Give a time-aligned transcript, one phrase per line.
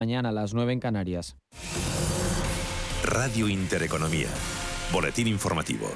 [0.00, 1.36] mañana a las 9 en Canarias.
[3.04, 4.28] Radio Intereconomía.
[4.92, 5.90] Boletín informativo.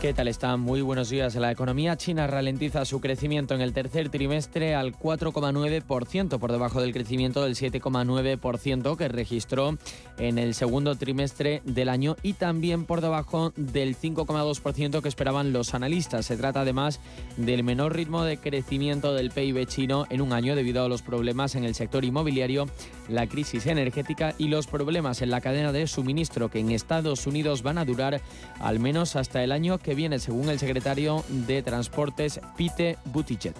[0.00, 0.60] ¿Qué tal están?
[0.60, 1.34] Muy buenos días.
[1.36, 6.92] La economía china ralentiza su crecimiento en el tercer trimestre al 4,9%, por debajo del
[6.92, 9.78] crecimiento del 7,9% que registró
[10.18, 15.72] en el segundo trimestre del año y también por debajo del 5,2% que esperaban los
[15.72, 16.26] analistas.
[16.26, 17.00] Se trata además
[17.38, 21.54] del menor ritmo de crecimiento del PIB chino en un año debido a los problemas
[21.54, 22.68] en el sector inmobiliario,
[23.08, 27.62] la crisis energética y los problemas en la cadena de suministro que en Estados Unidos
[27.62, 28.20] van a durar
[28.60, 33.54] al menos hasta el año que viene, según el secretario de Transportes Pete Buttigieg.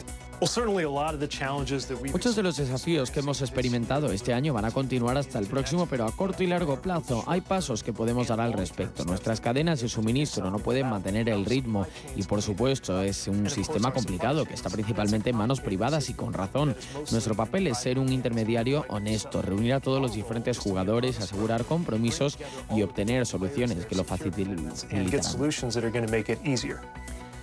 [2.12, 5.86] Muchos de los desafíos que hemos experimentado este año van a continuar hasta el próximo,
[5.86, 9.06] pero a corto y largo plazo hay pasos que podemos dar al respecto.
[9.06, 11.86] Nuestras cadenas de suministro no pueden mantener el ritmo
[12.16, 16.34] y, por supuesto, es un sistema complicado que está principalmente en manos privadas y con
[16.34, 16.76] razón.
[17.10, 22.38] Nuestro papel es ser un intermediario honesto, reunir a todos los diferentes jugadores, asegurar compromisos
[22.74, 24.70] y obtener soluciones que lo faciliten.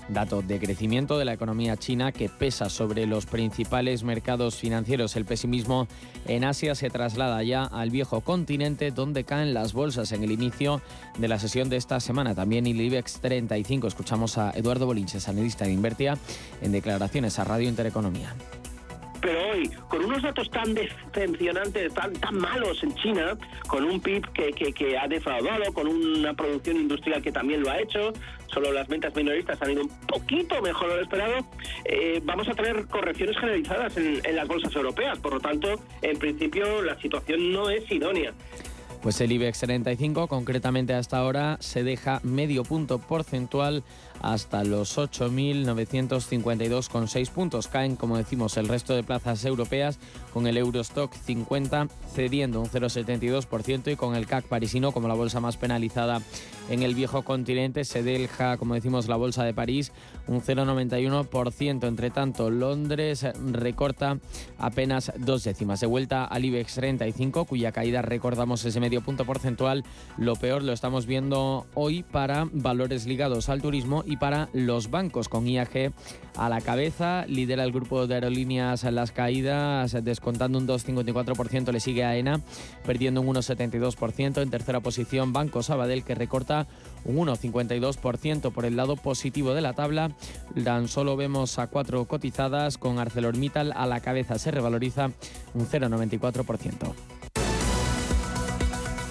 [0.09, 5.15] Datos de crecimiento de la economía china que pesa sobre los principales mercados financieros.
[5.15, 5.87] El pesimismo
[6.27, 10.81] en Asia se traslada ya al viejo continente donde caen las bolsas en el inicio
[11.17, 12.35] de la sesión de esta semana.
[12.35, 13.87] También el IBEX 35.
[13.87, 16.17] Escuchamos a Eduardo Bolinches, analista de Invertia,
[16.61, 18.35] en declaraciones a Radio Intereconomía
[19.23, 23.37] pero hoy, con unos datos tan decepcionantes, tan, tan malos en China,
[23.67, 27.79] con un PIB que, que, ha defraudado, con una producción industrial que también lo ha
[27.79, 28.11] hecho,
[28.53, 31.45] solo las ventas minoristas han ido un poquito mejor de lo esperado,
[31.85, 35.19] eh, vamos a tener correcciones generalizadas en, en las bolsas europeas.
[35.19, 38.33] Por lo tanto, en principio, la situación no es idónea.
[39.03, 43.83] Pues el IBEX 35, concretamente hasta ahora, se deja medio punto porcentual
[44.21, 47.67] hasta los 8.952,6 puntos.
[47.67, 49.99] Caen, como decimos, el resto de plazas europeas,
[50.31, 55.41] con el Eurostock 50 cediendo un 0,72% y con el CAC parisino como la bolsa
[55.41, 56.21] más penalizada
[56.69, 57.86] en el viejo continente.
[57.86, 59.92] Se deja, como decimos, la bolsa de París
[60.27, 61.87] un 0,91%.
[61.87, 64.20] Entre tanto, Londres recorta
[64.58, 65.80] apenas dos décimas.
[65.80, 69.83] De vuelta al IBEX 35, cuya caída recordamos ese medio punto porcentual.
[70.17, 75.30] Lo peor lo estamos viendo hoy para valores ligados al turismo y para los bancos,
[75.30, 75.92] con IAG
[76.37, 77.26] a la cabeza.
[77.27, 81.71] Lidera el grupo de aerolíneas las caídas, descontando un 2,54%.
[81.71, 82.42] Le sigue AENA,
[82.86, 84.42] perdiendo un 1,72%.
[84.42, 86.52] En tercera posición, Banco Sabadell, que recorta
[87.05, 90.11] un 1,52% por el lado positivo de la tabla.
[90.64, 95.11] Tan solo vemos a cuatro cotizadas, con ArcelorMittal a la cabeza se revaloriza
[95.53, 97.12] un 0,94%.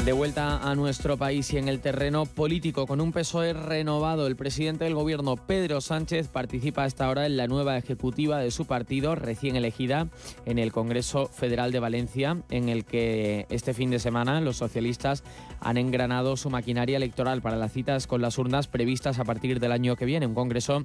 [0.04, 4.34] De vuelta a nuestro país y en el terreno político, con un PSOE renovado, el
[4.34, 9.14] presidente del gobierno, Pedro Sánchez, participa hasta ahora en la nueva ejecutiva de su partido,
[9.14, 10.08] recién elegida
[10.44, 15.22] en el Congreso Federal de Valencia, en el que este fin de semana los socialistas
[15.60, 19.70] han engranado su maquinaria electoral para las citas con las urnas previstas a partir del
[19.70, 20.26] año que viene.
[20.26, 20.84] Un Congreso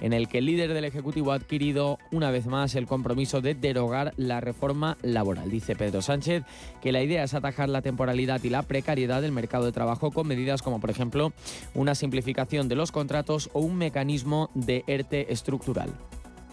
[0.00, 3.54] en el que el líder del Ejecutivo ha adquirido una vez más el compromiso de
[3.54, 5.50] derogar la reforma laboral.
[5.50, 6.44] Dice Pedro Sánchez
[6.80, 10.26] que la idea es atajar la temporalidad y la precariedad del mercado de trabajo con
[10.26, 11.32] medidas como, por ejemplo,
[11.74, 15.90] una simplificación de los contratos o un mecanismo de ERTE estructural.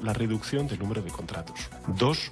[0.01, 1.69] La reducción del número de contratos.
[1.97, 2.31] Dos,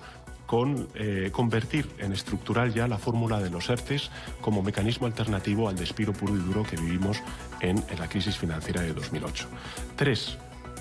[0.50, 4.09] con eh, convertir en estructural ya la fórmula de los ERTES
[4.41, 7.22] como mecanismo alternativo al despido puro y duro que vivimos
[7.62, 9.47] en, en la crisis financiera de 2008.
[9.96, 10.40] Tres,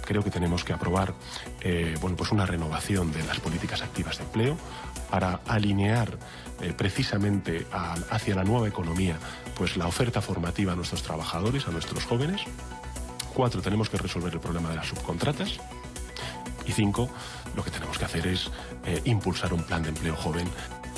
[0.08, 1.12] creo que tenemos que aprobar
[1.60, 4.56] eh, bueno, pues una renovación de las políticas activas de empleo
[5.10, 6.16] para alinear
[6.62, 7.66] eh, precisamente
[8.10, 9.18] hacia la nueva economía
[9.54, 12.40] pues la oferta formativa a nuestros trabajadores, a nuestros jóvenes.
[13.34, 15.58] Cuatro, tenemos que resolver el problema de las subcontratas.
[16.66, 17.10] Y cinco,
[17.54, 18.50] lo que tenemos que hacer es
[18.86, 20.48] eh, impulsar un plan de empleo joven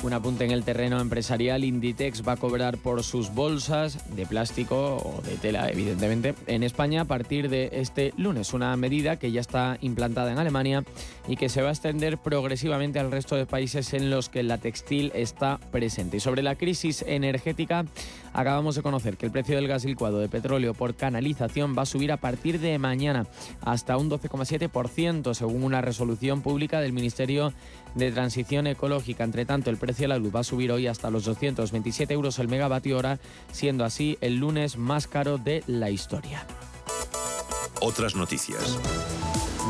[0.03, 4.97] un apunte en el terreno empresarial, Inditex va a cobrar por sus bolsas de plástico
[4.97, 8.53] o de tela, evidentemente, en España a partir de este lunes.
[8.53, 10.83] Una medida que ya está implantada en Alemania
[11.27, 14.57] y que se va a extender progresivamente al resto de países en los que la
[14.57, 16.17] textil está presente.
[16.17, 17.85] Y sobre la crisis energética,
[18.33, 21.85] acabamos de conocer que el precio del gas licuado de petróleo por canalización va a
[21.85, 23.25] subir a partir de mañana
[23.61, 27.53] hasta un 12,7%, según una resolución pública del Ministerio
[27.95, 29.23] de Transición Ecológica.
[29.23, 32.39] Entre tanto, el precio de la luz va a subir hoy hasta los 227 euros
[32.39, 33.19] el megavatio hora,
[33.51, 36.45] siendo así el lunes más caro de la historia.
[37.81, 38.77] Otras noticias.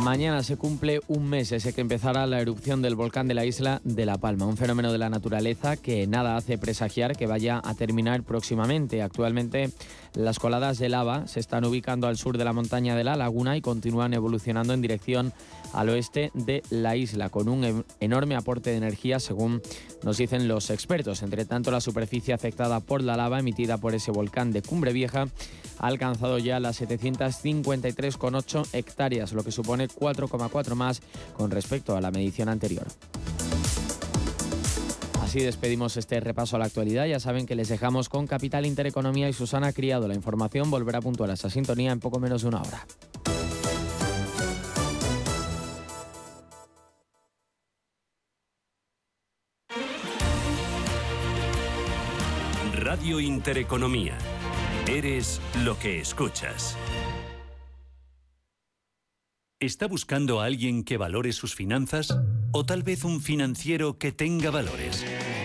[0.03, 3.81] Mañana se cumple un mes ese que empezará la erupción del volcán de la isla
[3.83, 7.75] de La Palma, un fenómeno de la naturaleza que nada hace presagiar que vaya a
[7.75, 9.03] terminar próximamente.
[9.03, 9.69] Actualmente
[10.13, 13.55] las coladas de lava se están ubicando al sur de la montaña de la laguna
[13.55, 15.33] y continúan evolucionando en dirección
[15.73, 19.61] al oeste de la isla, con un enorme aporte de energía, según
[20.03, 21.21] nos dicen los expertos.
[21.21, 25.27] Entre tanto, la superficie afectada por la lava emitida por ese volcán de Cumbre Vieja
[25.79, 31.01] ha alcanzado ya las 753,8 hectáreas, lo que supone 4,4 más
[31.35, 32.87] con respecto a la medición anterior.
[35.31, 37.05] Así despedimos este repaso a la actualidad.
[37.05, 40.09] Ya saben que les dejamos con Capital Intereconomía y Susana Criado.
[40.09, 42.85] La información volverá puntual a esa sintonía en poco menos de una hora.
[52.73, 54.17] Radio Intereconomía.
[54.85, 56.75] Eres lo que escuchas.
[59.61, 62.17] ¿Está buscando a alguien que valore sus finanzas?
[62.51, 65.05] ¿O tal vez un financiero que tenga valores?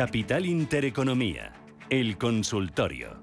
[0.00, 1.52] Capital Intereconomía,
[1.90, 3.22] el consultorio.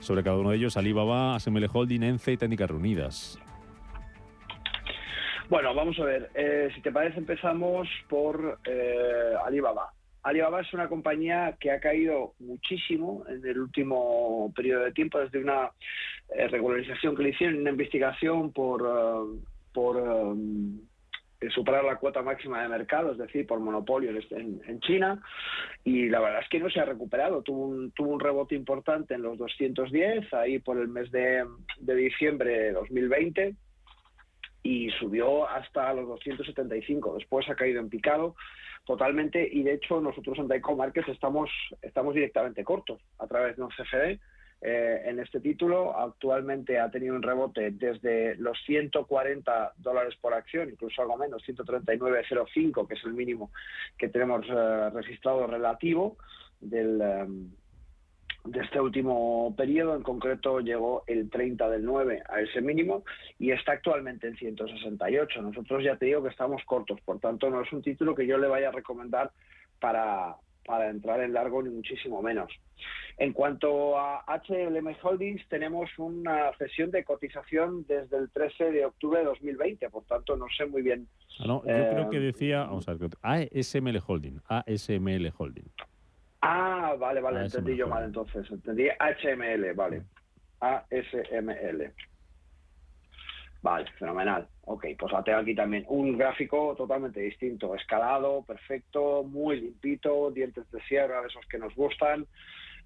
[0.00, 3.38] sobre cada uno de ellos, Alibaba, ASML Holding, ENCE y Técnicas Reunidas.
[5.48, 6.30] Bueno, vamos a ver.
[6.34, 9.90] Eh, si te parece, empezamos por eh, Alibaba.
[10.22, 15.38] Alibaba es una compañía que ha caído muchísimo en el último periodo de tiempo desde
[15.38, 15.70] una
[16.34, 19.40] eh, regularización que le hicieron, una investigación por,
[19.72, 20.36] por
[21.54, 25.22] superar la cuota máxima de mercado, es decir, por monopolio en, en, China,
[25.82, 27.40] y la verdad es que no se ha recuperado.
[27.42, 31.46] Tuvo un, tuvo un rebote importante en los 210, ahí por el mes de,
[31.78, 33.54] de diciembre de 2020
[34.68, 37.14] y subió hasta los 275.
[37.14, 38.36] Después ha caído en picado
[38.84, 43.62] totalmente y de hecho nosotros en Daico Markets estamos, estamos directamente cortos a través de
[43.62, 44.20] un CFD
[44.60, 45.98] eh, en este título.
[45.98, 52.86] Actualmente ha tenido un rebote desde los 140 dólares por acción, incluso algo menos, 139,05,
[52.86, 53.50] que es el mínimo
[53.96, 56.18] que tenemos eh, registrado relativo
[56.60, 57.50] del, em,
[58.50, 59.96] de este último periodo.
[59.96, 63.04] En concreto llegó el 30 del 9 a ese mínimo
[63.38, 65.42] y está actualmente en 168.
[65.42, 68.38] Nosotros ya te digo que estamos cortos, por tanto no es un título que yo
[68.38, 69.30] le vaya a recomendar
[69.80, 72.52] para, para entrar en largo ni muchísimo menos.
[73.16, 79.18] En cuanto a HLM Holdings, tenemos una sesión de cotización desde el 13 de octubre
[79.18, 81.08] de 2020, por tanto no sé muy bien.
[81.40, 85.68] Ah, no, yo creo que eh, decía, vamos a ver, ASML Holding, ASML Holding.
[86.40, 90.02] Ah, vale, vale, entendí yo mal entonces, entendí HML, vale,
[90.60, 91.92] ASML.
[93.60, 94.48] Vale, fenomenal.
[94.62, 95.84] Ok, pues la tengo aquí también.
[95.88, 101.74] Un gráfico totalmente distinto, escalado, perfecto, muy limpito, dientes de sierra, de esos que nos
[101.74, 102.26] gustan.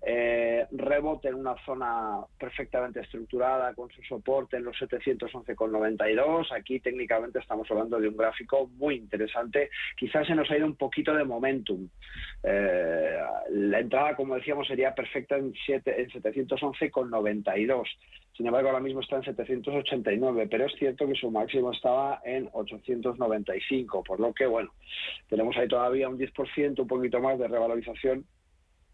[0.05, 6.51] Eh, rebote en una zona perfectamente estructurada con su soporte en los 711,92.
[6.51, 9.71] Aquí técnicamente estamos hablando de un gráfico muy interesante.
[9.97, 11.89] Quizás se nos ha ido un poquito de momentum.
[12.43, 13.17] Eh,
[13.51, 17.85] la entrada, como decíamos, sería perfecta en, en 711,92.
[18.37, 22.49] Sin embargo, ahora mismo está en 789, pero es cierto que su máximo estaba en
[22.53, 24.73] 895, por lo que, bueno,
[25.29, 28.25] tenemos ahí todavía un 10%, un poquito más de revalorización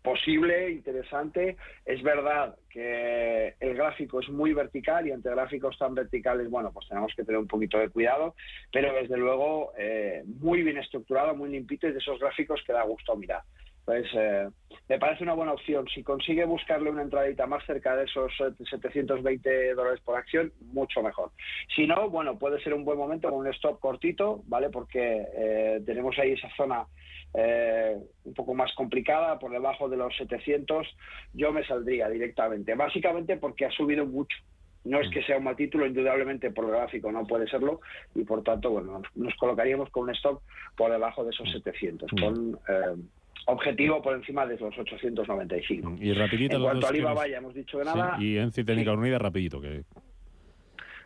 [0.02, 1.56] posible, interesante.
[1.84, 6.88] Es verdad que el gráfico es muy vertical y entre gráficos tan verticales, bueno, pues
[6.88, 8.34] tenemos que tener un poquito de cuidado,
[8.72, 12.82] pero desde luego eh, muy bien estructurado, muy limpito y de esos gráficos que da
[12.82, 13.42] gusto mirar.
[13.88, 14.46] Pues eh,
[14.90, 15.86] me parece una buena opción.
[15.88, 21.02] Si consigue buscarle una entradita más cerca de esos 720 eh, dólares por acción, mucho
[21.02, 21.30] mejor.
[21.74, 24.68] Si no, bueno, puede ser un buen momento con un stop cortito, ¿vale?
[24.68, 26.84] Porque tenemos ahí esa zona
[27.32, 30.86] eh, un poco más complicada, por debajo de los 700,
[31.32, 32.74] yo me saldría directamente.
[32.74, 34.36] Básicamente porque ha subido mucho.
[34.84, 37.80] No es que sea un mal título, indudablemente por el gráfico no puede serlo,
[38.14, 40.42] y por tanto, bueno, nos, colocaríamos con un stop
[40.76, 43.02] por debajo de esos 700, con eh,
[43.48, 45.96] objetivo por encima de los 895.
[46.00, 48.16] Y rapidito, en cuanto a Alibaba, ya hemos dicho de nada.
[48.20, 49.84] y en Técnica Unida, rapidito, que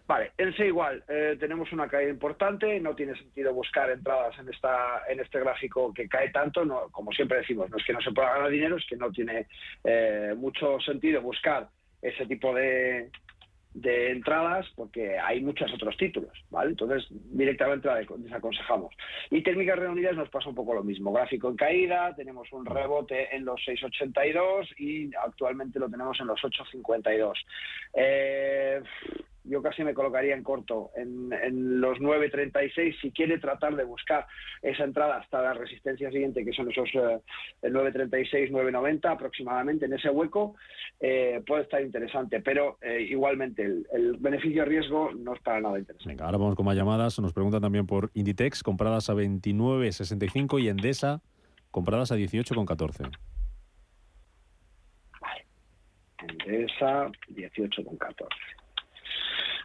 [0.09, 4.49] Vale, el C igual, eh, tenemos una caída importante, no tiene sentido buscar entradas en
[4.49, 8.01] esta en este gráfico que cae tanto, no, como siempre decimos, no es que no
[8.01, 9.47] se pueda ganar dinero, es que no tiene
[9.85, 11.69] eh, mucho sentido buscar
[12.03, 13.11] ese tipo de,
[13.75, 16.71] de entradas porque hay muchos otros títulos, ¿vale?
[16.71, 18.95] Entonces directamente la desaconsejamos.
[19.31, 21.13] Y técnicas reunidas nos pasa un poco lo mismo.
[21.13, 26.41] Gráfico en caída, tenemos un rebote en los 6.82 y actualmente lo tenemos en los
[26.41, 27.33] 8.52.
[27.95, 28.83] Eh,
[29.45, 34.27] yo casi me colocaría en corto, en, en los 9.36, si quiere tratar de buscar
[34.61, 37.21] esa entrada hasta la resistencia siguiente, que son esos eh,
[37.63, 40.55] el 9.36, 9.90 aproximadamente, en ese hueco,
[41.01, 46.09] eh, puede estar interesante, pero eh, igualmente el, beneficio-riesgo no es para nada interesante.
[46.09, 50.69] Venga, ahora vamos con más llamadas, nos preguntan también por Inditex, compradas a 29.65 y
[50.69, 51.21] Endesa,
[51.71, 53.11] compradas a 18.14.
[55.21, 55.47] Vale,
[56.29, 58.62] Endesa, 18.14.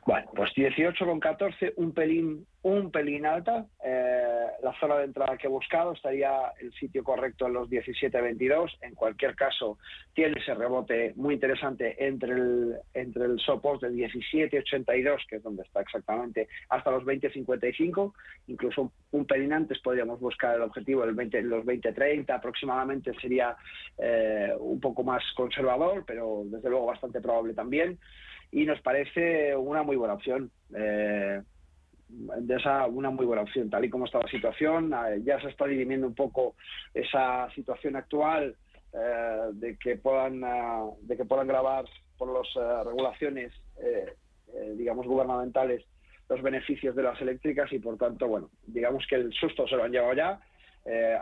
[0.08, 3.66] Bueno, pues 18 con 14, un pelín, un pelín alta.
[3.84, 8.78] Eh, la zona de entrada que he buscado estaría el sitio correcto en los 17.22.
[8.84, 9.78] En cualquier caso,
[10.14, 15.64] tiene ese rebote muy interesante entre el, entre el soporte del 17.82, que es donde
[15.64, 18.14] está exactamente, hasta los 20.55.
[18.48, 22.30] Incluso un, pelín antes podríamos buscar el objetivo del 20, los 20.30.
[22.30, 23.58] Aproximadamente sería
[23.98, 28.00] eh, un poco más conservador, pero desde luego bastante probable también
[28.51, 30.51] y nos parece una muy buena opción.
[30.75, 31.42] Eh,
[32.10, 35.50] de esa una muy buena opción tal y como está la situación eh, ya se
[35.50, 36.56] está dirimiendo un poco
[36.94, 38.56] esa situación actual
[38.94, 40.39] eh, de que puedan
[41.01, 41.84] de que puedan grabar
[42.18, 43.51] por las regulaciones
[44.77, 45.84] digamos gubernamentales
[46.30, 49.84] los beneficios de las eléctricas y por tanto bueno digamos que el susto se lo
[49.84, 50.39] han llevado ya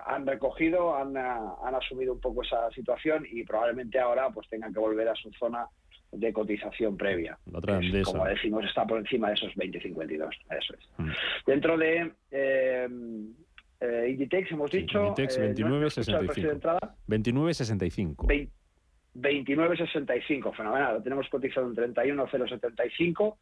[0.06, 4.80] han recogido han, han asumido un poco esa situación y probablemente ahora pues tengan que
[4.80, 5.68] volver a su zona
[6.16, 7.38] de cotización previa.
[8.04, 10.30] como decimos, está por encima de esos 20.52.
[10.50, 10.90] Eso es.
[10.98, 11.10] Mm.
[11.46, 12.88] Dentro de eh,
[13.80, 15.08] eh, Inditex hemos dicho...
[15.08, 16.80] Inditex 29.65.
[17.08, 18.50] 29.65.
[19.16, 20.96] 29.65, fenomenal.
[20.96, 23.36] Lo tenemos cotizado en 31.075,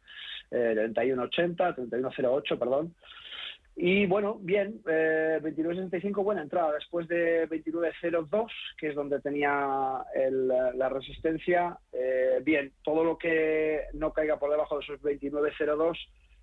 [0.50, 2.94] eh, 31.80, 31.08, perdón.
[3.76, 6.72] Y bueno, bien, eh, 29.65, buena entrada.
[6.72, 8.46] Después de 29.02,
[8.78, 10.04] que es donde tenía
[10.74, 15.96] la resistencia, eh, bien, todo lo que no caiga por debajo de esos 29.02,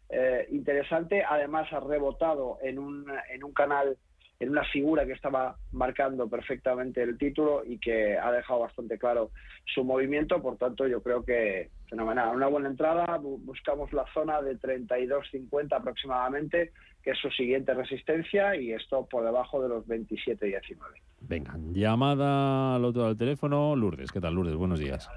[0.10, 1.24] eh, interesante.
[1.24, 3.98] Además, ha rebotado en un, en un canal
[4.42, 9.30] en una figura que estaba marcando perfectamente el título y que ha dejado bastante claro
[9.72, 10.42] su movimiento.
[10.42, 12.36] Por tanto, yo creo que fenomenal.
[12.36, 16.72] Una buena entrada, buscamos la zona de 32.50 aproximadamente,
[17.04, 20.78] que es su siguiente resistencia, y esto por debajo de los 27.19.
[21.20, 24.12] Venga, llamada al otro del teléfono, Lourdes.
[24.12, 24.56] ¿Qué tal, Lourdes?
[24.56, 25.08] Buenos días.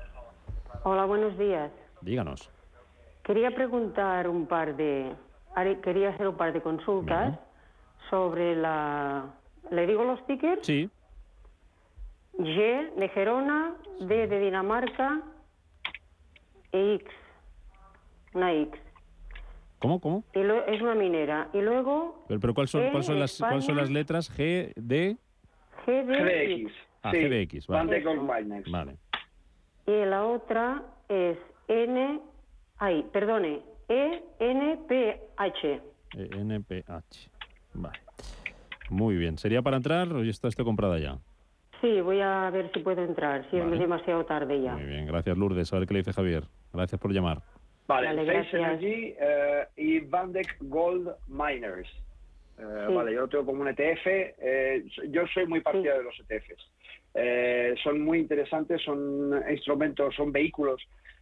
[0.83, 1.73] Hola, buenos días.
[2.03, 2.51] Díganos.
[3.23, 5.15] Quería preguntar un par de...
[5.83, 7.39] Quería hacer un par de consultas
[8.11, 9.35] sobre la...
[9.71, 10.67] ¿Le digo los tickets?
[10.67, 10.91] Sí.
[12.39, 15.23] G de Gerona, D de Dinamarca
[16.73, 17.11] e X.
[18.35, 18.81] Una X.
[19.79, 20.01] ¿Cómo?
[20.01, 20.25] ¿Cómo?
[20.33, 21.49] es una minera.
[21.53, 22.25] Y luego...
[22.29, 24.31] ¿Pero, pero ¿cuáles son, cuál son, las, ¿cuáles son las letras?
[24.37, 25.17] G, D...
[25.87, 26.73] GDX.
[27.03, 27.19] Ah, sí.
[27.19, 28.03] GDX, vale.
[28.71, 28.97] Vale.
[29.87, 31.37] Y la otra es
[31.69, 32.21] N...
[32.79, 33.63] Ay, perdone.
[33.89, 35.83] E ENPH.
[36.15, 37.31] ENPH.
[37.75, 37.99] Vale.
[38.91, 39.39] Muy bien.
[39.39, 41.19] ¿Sería para entrar o ya está esto comprada ya?
[41.81, 44.73] Sí, voy a ver si puedo entrar, si es demasiado tarde ya.
[44.75, 45.73] Muy bien, gracias Lourdes.
[45.73, 46.45] A ver qué le dice Javier.
[46.73, 47.43] Gracias por llamar.
[47.87, 48.55] Vale, Vale, Face gracias.
[48.83, 51.89] Energy eh, y Vandeck Gold Miners.
[52.59, 52.95] Eh, Sí.
[52.95, 54.07] Vale, yo lo tengo como un ETF.
[54.07, 56.71] eh, yo soy muy partidario de los ETFs.
[57.15, 60.81] Eh, son muy interesantes, son instrumentos, son vehículos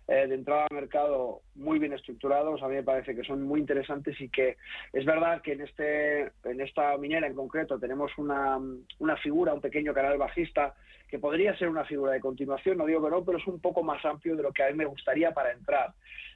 [0.09, 2.63] eh, de entrada al mercado muy bien estructurados.
[2.63, 4.57] A mí me parece que son muy interesantes y que
[4.93, 8.59] es verdad que en este en esta minera en concreto tenemos una,
[8.99, 10.75] una figura, un pequeño canal bajista
[11.09, 13.83] que podría ser una figura de continuación, no digo que no, pero es un poco
[13.83, 15.93] más amplio de lo que a mí me gustaría para entrar.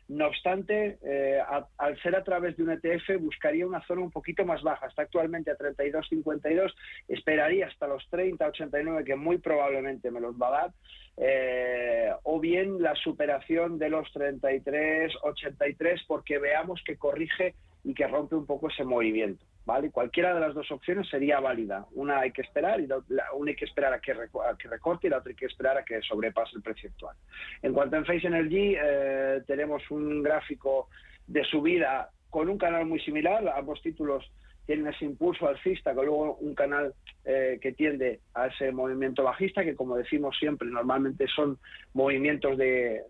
[0.08, 1.40] No obstante, eh,
[1.78, 4.86] al ser a través de un ETF, buscaría una zona un poquito más baja.
[4.86, 6.72] Está actualmente a 32,52.
[7.08, 10.70] Esperaría hasta los 30,89, que muy probablemente me los va a dar.
[11.16, 18.36] Eh, o bien la superación de los 33,83, porque veamos que corrige y que rompe
[18.36, 19.44] un poco ese movimiento.
[19.66, 19.90] ¿Vale?
[19.90, 21.87] Cualquiera de las dos opciones sería válida.
[21.92, 23.02] Una hay que esperar y la,
[23.35, 26.00] una hay que esperar a que, recorte y la otra hay que esperar a que
[26.02, 27.16] sobrepase el precio actual.
[27.62, 30.88] En cuanto a Face Energy, eh, tenemos un gráfico
[31.26, 33.46] de subida con un canal muy similar.
[33.56, 34.25] Ambos títulos
[34.66, 36.94] tienen ese impulso alcista, que luego un canal
[37.25, 41.58] eh, que tiende a ese movimiento bajista, que como decimos siempre, normalmente son
[41.92, 43.02] movimientos de,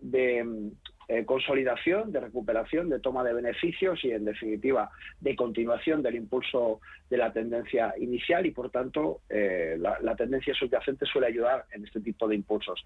[1.09, 6.81] eh, consolidación, de recuperación, de toma de beneficios y, en definitiva, de continuación del impulso
[7.09, 12.01] de la tendencia inicial y, por tanto, eh, la, tendencia subyacente suele ayudar en este
[12.01, 12.85] tipo de impulsos.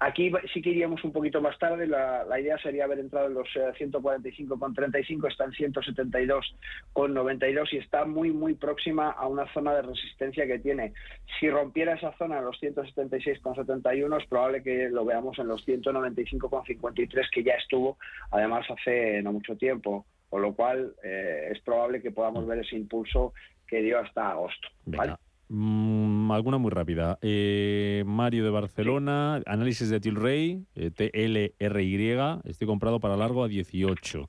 [0.00, 1.86] Aquí sí que iríamos un poquito más tarde.
[1.86, 8.30] La, idea sería haber entrado en los eh, 145,35, está en 172,92 y está muy,
[8.30, 10.92] muy próxima a una zona de resistencia que tiene.
[11.40, 17.30] Si rompiera esa zona en los 176,71, es probable que lo veamos en los 195,53,
[17.32, 17.98] que ya estuvo,
[18.30, 20.06] además, hace no mucho tiempo.
[20.28, 23.32] Con lo cual, eh, es probable que podamos ver ese impulso
[23.66, 24.68] que dio hasta agosto.
[24.84, 25.14] ¿vale?
[25.48, 27.18] Mm, alguna muy rápida.
[27.22, 34.28] Eh, Mario de Barcelona, análisis de Tilray, eh, TLRY, estoy comprado para largo a 18.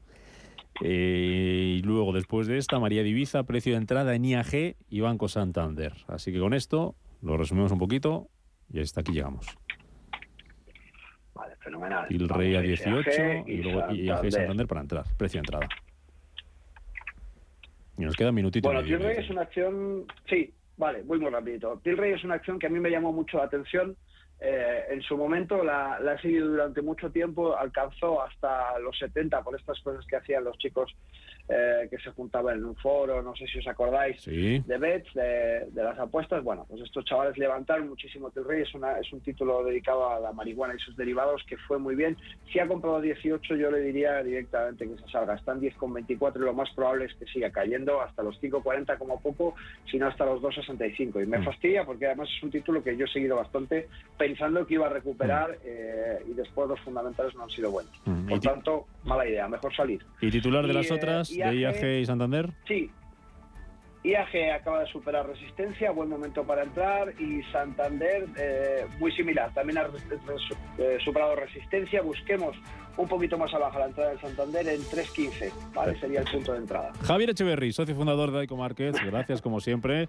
[0.81, 5.29] Eh, y luego, después de esta, María Divisa, precio de entrada en IAG y Banco
[5.29, 5.93] Santander.
[6.07, 8.27] Así que con esto lo resumimos un poquito
[8.71, 9.57] y hasta aquí llegamos.
[11.75, 12.07] Fenomenal.
[12.07, 14.31] Tilray a Vamos, 18 IAG y luego IAG y Santander.
[14.31, 15.67] Santander para entrar, precio de entrada.
[17.97, 18.69] Y nos queda un minutito.
[18.69, 18.87] y Bueno.
[18.87, 21.79] Tilray es una acción, sí, vale, voy muy rapidito.
[21.83, 23.95] Tilray es una acción que a mí me llamó mucho la atención.
[24.39, 29.41] Eh, en su momento la, la he seguido durante mucho tiempo, alcanzó hasta los 70
[29.43, 30.93] por estas cosas que hacían los chicos
[31.49, 34.59] eh, que se juntaban en un foro, no sé si os acordáis, Sí.
[34.65, 36.43] de bets, de, de las apuestas.
[36.43, 38.31] Bueno, pues estos chavales levantaron muchísimo
[38.61, 41.95] es, una, es un título dedicado a la marihuana y sus derivados que fue muy
[41.95, 42.17] bien.
[42.51, 45.35] Si ha comprado 18, yo le diría directamente que se salga.
[45.35, 49.19] Está en 10,24 y lo más probable es que siga cayendo hasta los 5,40 como
[49.21, 49.55] poco,
[49.89, 51.21] si no hasta los 2,65.
[51.23, 51.45] Y me Mm.
[51.45, 54.89] fastidia porque además es un título que yo he seguido bastante pensando que iba a
[54.89, 57.91] recuperar eh, y después los fundamentales no han sido buenos.
[58.05, 60.03] Mm, Por tanto, mala idea, mejor salir.
[60.21, 60.93] ¿Y titular de Y, las eh,
[61.39, 62.49] otras, de IAG IAG y Santander?
[62.67, 62.91] Sí.
[64.03, 69.79] IAG acaba de superar resistencia, buen momento para entrar y Santander eh, muy similar, también
[69.79, 70.05] ha res-
[70.77, 72.03] eh, superado resistencia.
[72.03, 72.55] Busquemos
[72.97, 75.99] un poquito más abajo la entrada del Santander en 3.15, ¿vale?
[75.99, 76.91] Sería el punto de entrada.
[77.01, 80.05] Javier Echeverry, socio fundador de Ico Markets, gracias como siempre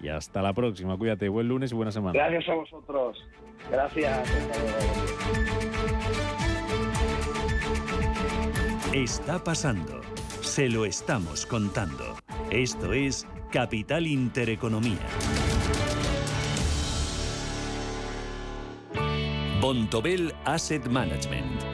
[0.00, 0.96] y hasta la próxima.
[0.96, 2.12] Cuídate, buen lunes y buena semana.
[2.16, 3.18] Gracias a vosotros.
[3.70, 4.30] Gracias.
[8.92, 10.00] Está pasando.
[10.54, 12.16] Se lo estamos contando.
[12.48, 15.00] Esto es Capital Intereconomía.
[19.60, 21.73] Bontobel Asset Management.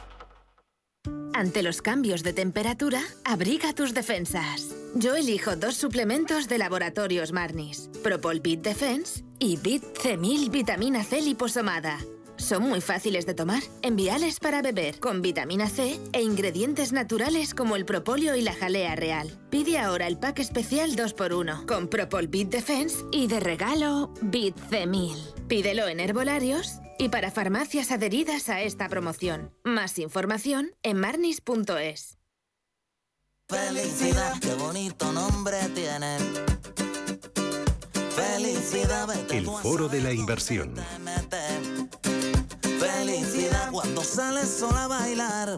[1.41, 4.75] Ante los cambios de temperatura, abriga tus defensas.
[4.93, 11.19] Yo elijo dos suplementos de laboratorios Marnis, Propol Bit Defense y Bit C1000 Vitamina C
[11.19, 11.97] liposomada.
[12.35, 17.75] Son muy fáciles de tomar, enviales para beber, con vitamina C e ingredientes naturales como
[17.75, 19.31] el propóleo y la jalea real.
[19.49, 25.47] Pide ahora el pack especial 2x1 con Propol Bit Defense y de regalo Bit C1000.
[25.47, 29.51] Pídelo en herbolarios y para farmacias adheridas a esta promoción.
[29.63, 32.19] Más información en marnis.es.
[33.49, 36.17] Felicidad, qué bonito nombre tiene.
[38.11, 40.75] Felicidad, El foro de la inversión.
[42.81, 45.55] Felicidad cuando sales sola a bailar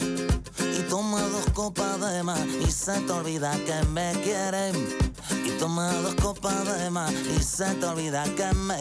[0.60, 4.76] y toma dos copas de más y se te olvida que me quieren.
[5.46, 8.76] Y toma dos copas de más y se te olvida que me.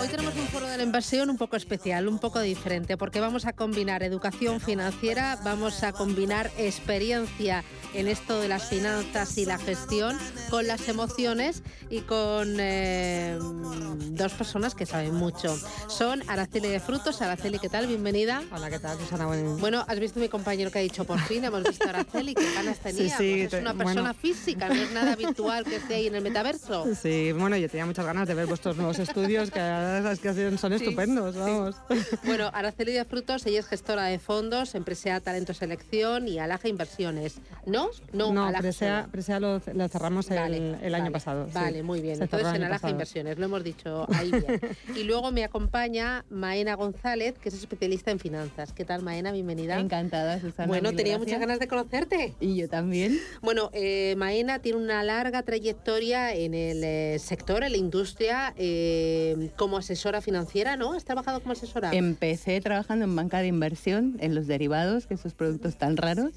[0.00, 3.44] Hoy tenemos un foro de la inversión un poco especial, un poco diferente, porque vamos
[3.44, 9.58] a combinar educación financiera, vamos a combinar experiencia en esto de las finanzas y la
[9.58, 10.16] gestión
[10.48, 15.58] con las emociones y con eh, dos personas que saben mucho.
[15.88, 17.20] Son Araceli de Frutos.
[17.20, 17.86] Araceli, ¿qué tal?
[17.86, 18.42] Bienvenida.
[18.54, 19.26] Hola, ¿qué tal, Susana?
[19.58, 22.52] Bueno, has visto mi compañero que ha dicho por fin, hemos visto a Araceli, qué
[22.54, 23.16] ganas tenía.
[23.16, 24.14] sí, Pues te- es una persona bueno.
[24.14, 26.84] física, no es nada virtual que esté ahí en el metaverso.
[26.94, 30.58] Sí, bueno, yo tenía muchas ganas de ver vuestros nuevos estudios, que las que hacen
[30.58, 31.76] son Sí, estupendos, vamos.
[32.24, 37.36] Bueno, Araceli de Frutos, ella es gestora de fondos, empresa Talento Selección y Alaja Inversiones.
[37.64, 37.88] ¿No?
[38.12, 39.08] No, No, Presea.
[39.10, 41.46] Presea lo, lo cerramos el, Vale, el año vale, pasado.
[41.46, 41.52] sí.
[41.54, 42.16] Vale, muy bien.
[42.18, 42.90] Se Entonces en Alaja pasado.
[42.92, 44.60] Inversiones, lo hemos dicho ahí bien.
[44.96, 48.72] y luego me acompaña Maena González, que es especialista en finanzas.
[48.72, 49.30] ¿Qué tal, Maena?
[49.30, 49.78] Bienvenida.
[49.78, 50.66] Encantada, Susana.
[50.66, 51.20] Bueno, tenía gracias.
[51.20, 52.34] muchas ganas de conocerte.
[52.40, 53.18] Y yo también.
[53.42, 59.50] Bueno, eh, Maena tiene una larga trayectoria en el eh, sector, en la industria, eh,
[59.56, 60.94] como asesora financiera, ¿no?
[60.94, 61.92] ¿Has trabajado como asesora?
[61.92, 66.32] Empecé trabajando en banca de inversión, en los derivados, que esos productos tan raros.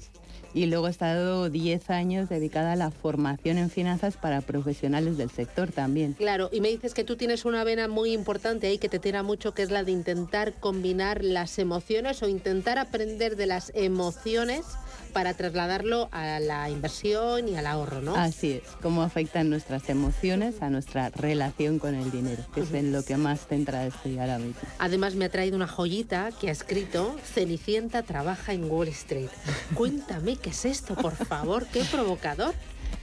[0.56, 5.28] Y luego he estado 10 años dedicada a la formación en finanzas para profesionales del
[5.28, 6.14] sector también.
[6.14, 9.22] Claro, y me dices que tú tienes una vena muy importante ahí que te tira
[9.22, 14.64] mucho, que es la de intentar combinar las emociones o intentar aprender de las emociones
[15.12, 18.16] para trasladarlo a la inversión y al ahorro, ¿no?
[18.16, 22.92] Así es, cómo afectan nuestras emociones a nuestra relación con el dinero, que es en
[22.92, 24.60] lo que más centra estoy ahora mismo.
[24.78, 29.30] Además me ha traído una joyita que ha escrito Cenicienta trabaja en Wall Street.
[29.74, 32.54] Cuéntame qué es esto, por favor, qué provocador.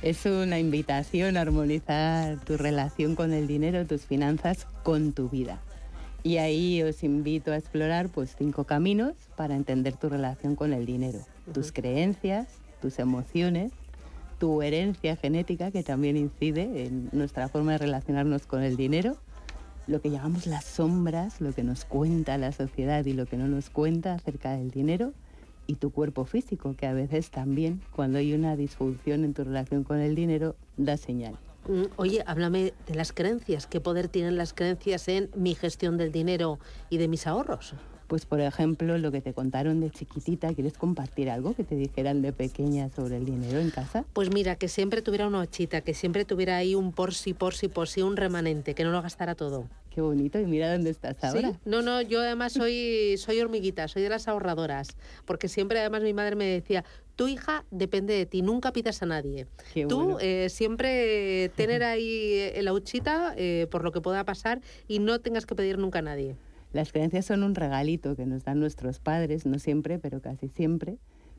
[0.01, 5.61] Es una invitación a armonizar tu relación con el dinero, tus finanzas, con tu vida.
[6.23, 10.85] Y ahí os invito a explorar pues cinco caminos para entender tu relación con el
[10.85, 11.19] dinero,
[11.51, 12.47] tus creencias,
[12.81, 13.71] tus emociones,
[14.39, 19.17] tu herencia genética que también incide en nuestra forma de relacionarnos con el dinero,
[19.87, 23.47] lo que llamamos las sombras, lo que nos cuenta la sociedad y lo que no
[23.47, 25.13] nos cuenta acerca del dinero,
[25.67, 29.83] y tu cuerpo físico, que a veces también, cuando hay una disfunción en tu relación
[29.83, 31.37] con el dinero, da señal.
[31.67, 33.67] Mm, Oye, háblame de las creencias.
[33.67, 37.75] ¿Qué poder tienen las creencias en mi gestión del dinero y de mis ahorros?
[38.07, 42.21] Pues por ejemplo, lo que te contaron de chiquitita, ¿quieres compartir algo que te dijeran
[42.21, 44.05] de pequeña sobre el dinero en casa?
[44.13, 47.55] Pues mira, que siempre tuviera una ochita, que siempre tuviera ahí un por si, por
[47.55, 49.67] si, por si, un remanente, que no lo gastara todo.
[49.89, 51.51] Qué bonito, y mira dónde estás ahora.
[51.51, 54.87] Sí, no, no, yo además soy, soy hormiguita, soy de las ahorradoras,
[55.25, 56.83] porque siempre además mi madre me decía,
[57.15, 59.45] tu hija depende de ti, nunca pidas a nadie.
[59.71, 60.17] Qué Tú bueno.
[60.19, 65.19] eh, siempre tener ahí eh, la huchita eh, por lo que pueda pasar y no
[65.19, 66.35] tengas que pedir nunca a nadie.
[66.73, 70.97] Las creencias son un regalito que nos dan nuestros padres, no siempre, pero casi siempre,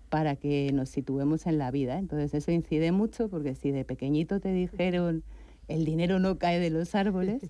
[0.09, 1.99] para que nos situemos en la vida.
[1.99, 5.25] Entonces eso incide mucho porque si de pequeñito te dijeron
[5.69, 7.43] el dinero no cae de los árboles,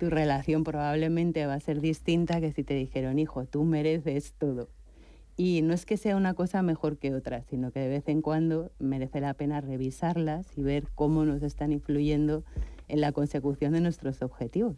[0.00, 4.68] tu relación probablemente va a ser distinta que si te dijeron, hijo, tú mereces todo.
[5.36, 8.22] Y no es que sea una cosa mejor que otra, sino que de vez en
[8.22, 12.42] cuando merece la pena revisarlas y ver cómo nos están influyendo
[12.88, 14.76] en la consecución de nuestros objetivos.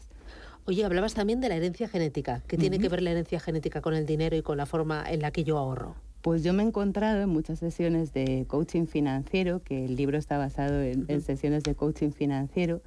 [0.66, 2.42] Oye, hablabas también de la herencia genética.
[2.46, 5.20] ¿Qué tiene que ver la herencia genética con el dinero y con la forma en
[5.20, 5.96] la que yo ahorro?
[6.22, 10.36] Pues yo me he encontrado en muchas sesiones de coaching financiero, que el libro está
[10.36, 12.82] basado en, en sesiones de coaching financiero,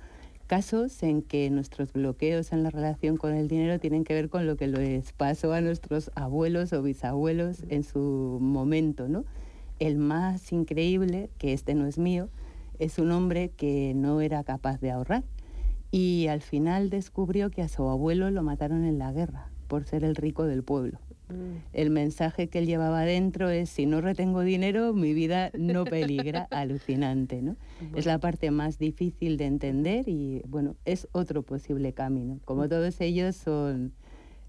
[0.45, 4.45] casos en que nuestros bloqueos en la relación con el dinero tienen que ver con
[4.45, 9.25] lo que les pasó a nuestros abuelos o bisabuelos en su momento, ¿no?
[9.79, 12.29] El más increíble, que este no es mío,
[12.77, 15.23] es un hombre que no era capaz de ahorrar
[15.93, 20.03] y al final descubrió que a su abuelo lo mataron en la guerra por ser
[20.03, 20.97] el rico del pueblo.
[21.29, 21.57] Mm.
[21.71, 26.47] El mensaje que él llevaba dentro es, si no retengo dinero, mi vida no peligra,
[26.49, 27.57] alucinante, ¿no?
[27.95, 32.39] Es la parte más difícil de entender y, bueno, es otro posible camino.
[32.43, 33.93] Como todos ellos son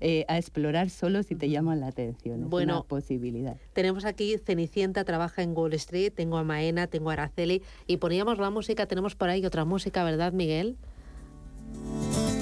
[0.01, 2.45] eh, a explorar solo si te llaman la atención.
[2.45, 3.59] Es bueno, una posibilidad.
[3.75, 8.39] Tenemos aquí Cenicienta, trabaja en Wall Street, tengo a Maena, tengo a Araceli y poníamos
[8.39, 10.79] la música, tenemos por ahí otra música, ¿verdad, Miguel?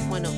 [0.09, 0.31] Bueno,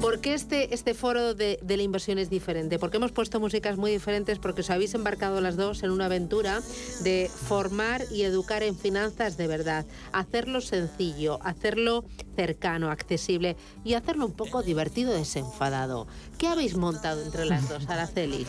[0.00, 2.78] ¿Por qué este, este foro de, la inversión es diferente?
[2.78, 6.60] Porque hemos puesto músicas muy diferentes porque os habéis embarcado las dos en una aventura
[7.02, 9.86] de formar y educar en finanzas de verdad.
[10.12, 12.04] Hacerlo sencillo, hacerlo
[12.36, 16.06] cercano, accesible y hacerlo un poco divertido, desenfadado.
[16.38, 18.46] ¿Qué habéis montado entre las dos, Araceli?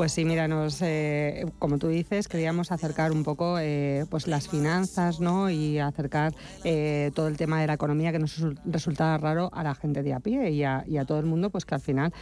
[0.00, 4.48] Pues sí, mira, nos, eh, como tú dices, queríamos acercar un poco eh, pues las
[4.48, 5.50] finanzas ¿no?
[5.50, 6.32] y acercar
[6.64, 10.14] eh, todo el tema de la economía que nos resulta raro a la gente de
[10.14, 12.14] a pie y a, todo el mundo, pues que al final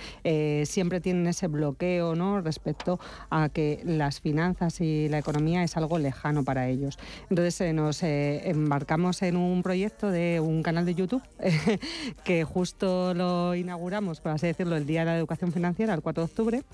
[0.64, 2.40] siempre tienen ese bloqueo ¿no?
[2.40, 2.98] respecto
[3.30, 6.98] a que las finanzas y la economía es algo lejano para ellos.
[7.30, 11.22] Entonces nos embarcamos en un proyecto de un canal de YouTube
[12.24, 16.22] que justo lo inauguramos, por así decirlo, el Día de la Educación Financiera, el 4
[16.22, 16.64] de octubre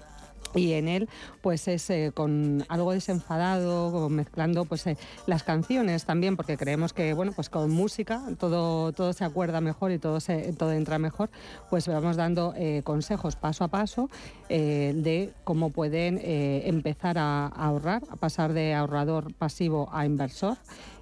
[0.54, 1.08] y en él
[1.40, 7.14] pues es eh, con algo desenfadado mezclando pues eh, las canciones también porque creemos que
[7.14, 11.30] bueno pues con música todo todo se acuerda mejor y todo se, todo entra mejor
[11.70, 14.08] pues vamos dando eh, consejos paso a paso
[14.48, 20.56] de cómo pueden empezar a ahorrar a pasar de ahorrador pasivo a inversor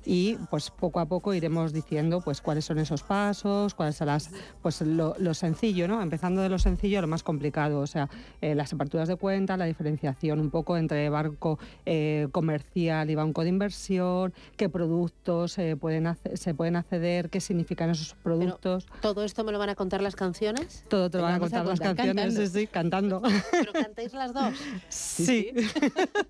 [0.05, 4.31] y pues poco a poco iremos diciendo pues cuáles son esos pasos, cuáles son las
[4.63, 6.03] pues lo, sencillo, ¿no?
[6.03, 8.09] Empezando de lo sencillo a lo más complicado, o sea,
[8.41, 13.43] eh, las aperturas de cuenta, la diferenciación un poco entre banco eh, comercial y banco
[13.43, 18.87] de inversión, qué productos eh, pueden se pueden acceder, qué significan esos productos.
[19.01, 20.85] ¿Todo esto me lo van a contar las canciones?
[20.89, 22.41] Todo te lo van a contar, las canciones, cantando.
[22.41, 23.23] sí, sí, cantando.
[23.51, 24.55] ¿Pero cantáis las dos?
[24.89, 25.53] Sí.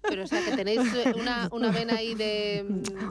[0.03, 0.81] Pero o sea, que tenéis
[1.15, 2.65] una, una vena ahí de...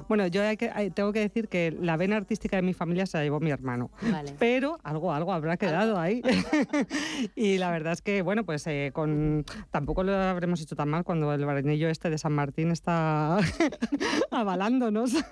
[0.08, 3.40] Bueno, yo tengo que decir que la vena artística de mi familia se la llevó
[3.40, 3.92] mi hermano.
[4.40, 6.22] Pero algo, algo habrá quedado ahí.
[7.36, 11.04] y la verdad es que, bueno, pues eh, con tampoco lo habremos hecho tan mal
[11.04, 13.38] cuando el barenillo este de San Martín está
[14.32, 15.14] avalándonos.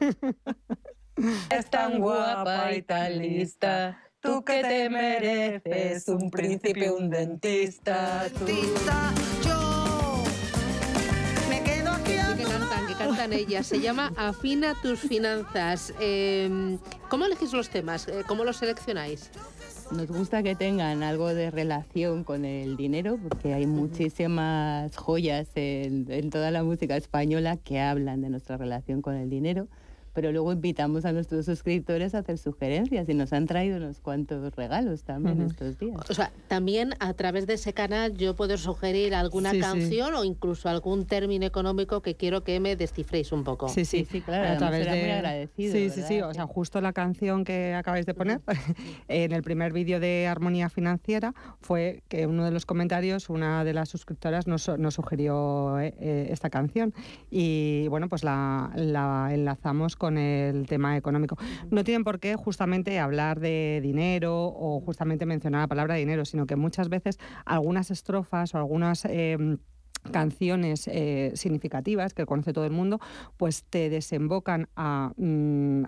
[1.49, 3.97] Es tan guapa y tan lista.
[4.21, 8.25] Tú que te mereces un príncipe, un dentista.
[8.39, 9.68] Tú...
[12.99, 13.65] cantan ellas.
[13.65, 15.93] Se llama Afina tus finanzas.
[15.99, 16.77] Em,
[17.09, 18.07] ¿Cómo elegís los temas?
[18.07, 19.31] Eh, ¿Cómo los seleccionáis?
[19.91, 26.05] Nos gusta que tengan algo de relación con el dinero porque hay muchísimas joyas en,
[26.09, 29.67] en toda la música española que hablan de nuestra relación con el dinero
[30.19, 34.53] pero luego invitamos a nuestros suscriptores a hacer sugerencias y nos han traído unos cuantos
[34.53, 35.95] regalos también estos días.
[36.09, 40.67] O sea, también a través de ese canal yo puedo sugerir alguna canción o incluso
[40.67, 43.69] algún término económico que quiero que me descifréis un poco.
[43.69, 44.99] Sí, sí, sí, claro, a través de...
[44.99, 45.71] muy agradecido.
[45.71, 48.41] Sí, sí, sí, o sea, justo la canción que acabáis de poner
[49.07, 53.71] en el primer vídeo de Armonía Financiera fue que uno de los comentarios, una de
[53.71, 56.93] las suscriptoras nos, nos sugirió eh, eh, esta canción
[57.31, 61.37] y bueno, pues la, la enlazamos con el tema económico.
[61.69, 66.45] No tienen por qué justamente hablar de dinero o justamente mencionar la palabra dinero, sino
[66.45, 69.05] que muchas veces algunas estrofas o algunas...
[69.05, 69.57] Eh,
[70.11, 72.99] canciones eh, significativas que conoce todo el mundo,
[73.37, 75.83] pues te desembocan a, mm,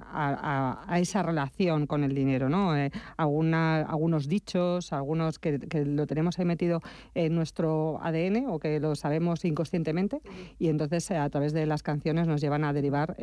[0.95, 2.76] esa relación con el dinero, ¿no?
[2.78, 6.82] Eh, algunos dichos, algunos que, lo tenemos ahí metido
[7.15, 10.21] en nuestro ADN o que lo sabemos inconscientemente
[10.60, 13.15] y entonces eh, a través de las canciones nos llevan a derivar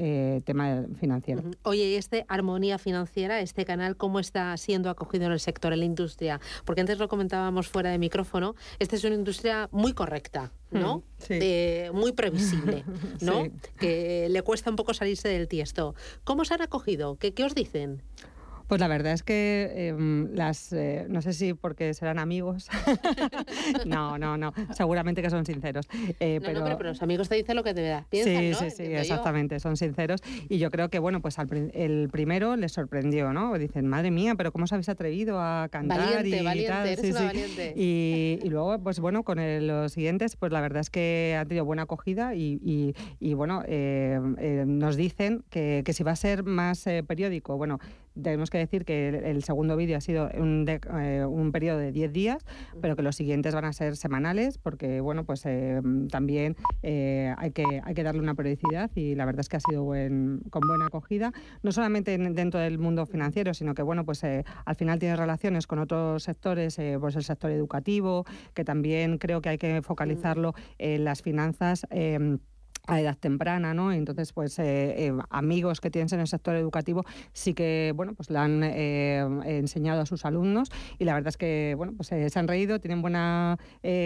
[0.45, 1.43] tema financiero.
[1.63, 5.81] Oye, ¿y este Armonía Financiera, este canal, cómo está siendo acogido en el sector, en
[5.81, 6.41] la industria?
[6.65, 10.53] Porque antes lo comentábamos fuera de micrófono, esta es una industria muy correcta.
[10.71, 10.99] ¿No?
[10.99, 11.39] Mm, sí.
[11.41, 12.85] Eh, muy previsible,
[13.21, 13.45] ¿no?
[13.45, 13.53] Sí.
[13.79, 15.95] Que le cuesta un poco salirse del tiesto.
[16.25, 17.17] ¿Cómo se han acogido?
[17.17, 18.03] ¿Qué, qué os dicen?
[18.69, 22.69] Pues la verdad es que em, las, eh, no sé si porque serán amigos,
[23.87, 25.87] no, no, no, seguramente que son sinceros.
[26.21, 26.59] eh, No, pero...
[26.61, 28.59] no, pero, pero los amigos te dicen lo que verdad Sí, piensan, ¿no?
[28.59, 29.01] sí, sí, yo.
[29.01, 30.21] exactamente, son sinceros.
[30.49, 33.57] Y yo creo que, bueno, pues al el primero les sorprendió, ¿no?
[33.59, 36.01] Dicen, madre mía, pero ¿cómo os habéis atrevido a cantar?
[36.01, 36.87] Valiente, y valiente, tal?
[36.89, 37.25] eres Sí, una sí.
[37.27, 37.73] valiente.
[37.77, 41.49] Y, y luego, pues bueno, con el- los siguientes, pues la verdad es que han
[41.49, 44.21] tenido buena acogida y, y- y, bueno, eh,
[44.67, 47.79] nos dicen que, que si va a ser más periódico, bueno,
[48.23, 51.79] tenemos que decir que el, el segundo vídeo ha sido un, de- eh, un periodo
[51.79, 52.45] de 10 días,
[52.81, 57.51] pero que los siguientes van a ser semanales, porque bueno, pues eh, también eh, hay,
[57.53, 60.63] que, hay que darle una periodicidad y la verdad es que ha sido buen- con
[60.67, 64.99] buena acogida, no solamente en- dentro del mundo financiero, sino que bueno, pues al final
[64.99, 69.83] tiene relaciones con otros sectores, pues el sector educativo, que también creo que hay que
[69.83, 71.87] focalizarlo en las finanzas.
[72.89, 73.93] A edad temprana, ¿no?
[73.93, 78.31] Entonces, pues eh, eh, amigos que tienes en el sector educativo sí que, bueno, pues
[78.31, 82.39] le han eh, enseñado a sus alumnos y la verdad es que, bueno, pues se
[82.39, 83.59] han reído, tienen buena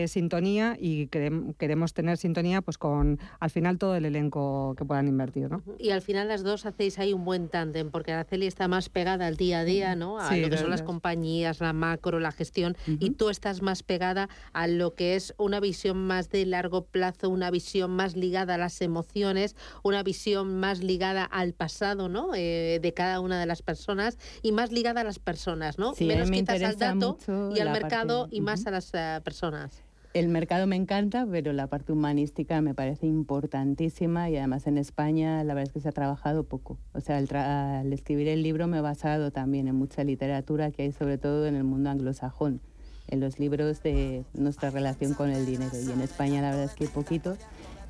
[0.07, 5.07] sintonía y querem- queremos tener sintonía, pues con al final todo el elenco que puedan
[5.09, 5.63] invertir, ¿no?
[5.79, 9.27] Y al final las dos hacéis ahí un buen tándem, porque Araceli está más pegada
[9.27, 10.19] al día a día, ¿no?
[10.19, 13.63] A Sí, lo que la son las compañías, la macro, la gestión, y tú estás
[13.63, 18.17] más pegada a lo que es una visión más de largo plazo, una visión más
[18.17, 22.31] ligada a las emociones, una visión más ligada al pasado, ¿no?
[22.35, 25.95] Eh, de cada una de las personas y más ligada a las personas, ¿no?
[25.95, 27.19] Sí, Menos me quizás al dato
[27.55, 29.83] y al mercado parte- y más a las eh, personas.
[30.15, 35.43] El mercado me encanta, pero la parte humanística me parece importantísima y además en España
[35.43, 36.79] la verdad es que se ha trabajado poco.
[36.93, 40.83] O sea, al, al escribir el libro me he basado también en mucha literatura que
[40.83, 42.61] hay sobre todo en el mundo anglosajón,
[43.09, 45.73] en los libros de nuestra relación con el dinero.
[45.83, 47.39] Y en España la verdad es que hay poquito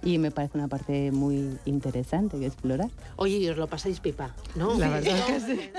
[0.03, 2.89] y me parece una parte muy interesante que explorar.
[3.17, 4.79] Oye, y os lo pasáis pipa, ¿no?
[4.79, 5.71] La verdad es que sí.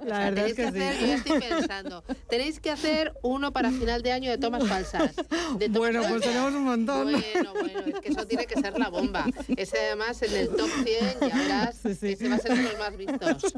[0.04, 1.06] La verdad es que hacer, sí.
[1.06, 5.14] yo estoy pensando, tenéis que hacer uno para final de año de tomas falsas.
[5.58, 6.28] De tomas Bueno, pues falsas.
[6.28, 7.12] tenemos un montón.
[7.12, 9.26] Bueno, bueno, es que eso tiene que ser la bomba.
[9.56, 12.96] Ese además en el top 100 ya verás, ese va a ser de los más
[12.96, 13.54] vistos.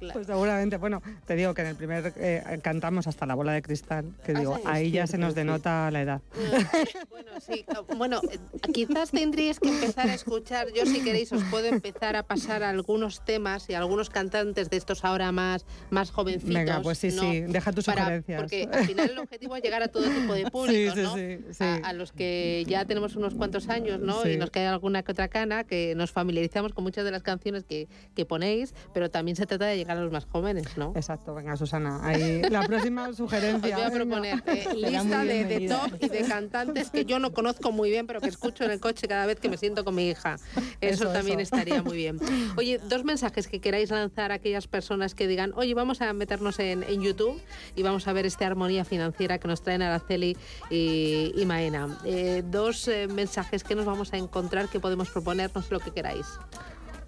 [0.12, 3.62] Pues seguramente, bueno, te digo que en el primer eh, cantamos hasta la bola de
[3.62, 5.36] cristal, que digo, sí, ahí ya se nos sí.
[5.36, 6.20] denota la edad.
[7.10, 7.64] Bueno, sí,
[7.96, 8.38] bueno, eh,
[8.72, 13.22] quizás tendríais que empezar a escuchar, yo si queréis os puedo empezar a pasar algunos
[13.24, 16.54] temas y algunos cantantes de estos ahora más, más jovencitos.
[16.54, 17.20] Venga, pues sí, ¿no?
[17.22, 18.40] sí, deja tus Para- sugerencias.
[18.40, 21.16] Porque al final el objetivo es llegar a todo tipo de públicos, sí, ¿no?
[21.52, 21.64] sí.
[21.64, 24.26] A, a los que ya tenemos unos cuantos años, ¿no?
[24.26, 27.64] Y nos cae alguna que otra cana, que nos familiarizamos con muchas de las canciones
[27.64, 30.94] que, que ponéis, pero también se trata de llegar a los más jóvenes, ¿no?
[30.96, 33.76] Exacto, venga, Susana, ahí la próxima Os sugerencia.
[33.76, 37.70] voy a proponer eh, lista de, de top y de cantantes que yo no conozco
[37.72, 40.08] muy bien, pero que escucho en el coche cada vez que me siento con mi
[40.08, 40.36] hija.
[40.80, 41.56] Eso, Eso, también eso.
[41.56, 42.20] estaría muy bien.
[42.56, 46.60] Oye, dos mensajes que queráis lanzar a aquellas personas que digan, oye, vamos a meternos
[46.60, 47.40] en, en YouTube
[47.74, 50.36] y vamos a ver esta armonía financiera que nos traen Araceli
[50.70, 51.98] y, y Maena.
[52.04, 56.26] Eh, dos eh, mensajes que nos vamos a encontrar que podemos proponernos lo que queráis.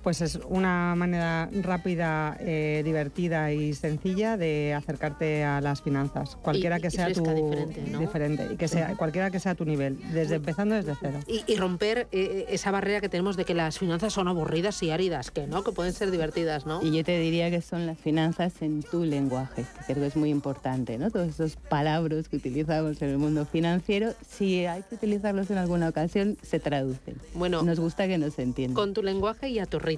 [0.03, 6.79] Pues es una manera rápida, eh, divertida y sencilla de acercarte a las finanzas, cualquiera
[6.79, 7.99] Y- que y sea tu fresca, diferente, ¿no?
[8.01, 11.21] diferente, y que sea cualquiera que sea tu nivel, desde empezando desde cero.
[11.29, 14.91] Y, y romper eh, esa barrera que tenemos de que las finanzas son aburridas y
[14.91, 16.83] áridas, que no, que pueden ser divertidas, ¿no?
[16.83, 20.17] Y yo te diría que son las finanzas en tu lenguaje, que creo que es
[20.17, 21.12] muy importante, ¿no?
[21.12, 25.88] Todos esos palabras que utilizamos en el mundo financiero, si hay que utilizarlos en alguna
[25.88, 27.15] ocasión, se traducen.
[27.35, 28.75] Bueno, nos gusta que nos entiendan.
[28.75, 29.92] Con tu lenguaje y a tu ritmo,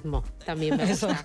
[0.45, 1.23] también me gusta.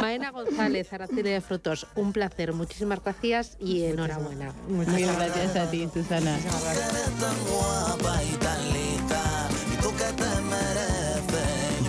[0.00, 4.52] Maena González, Araceli de Frutos, un placer, muchísimas gracias y enhorabuena.
[4.68, 6.38] Muchas gracias a ti, Susana.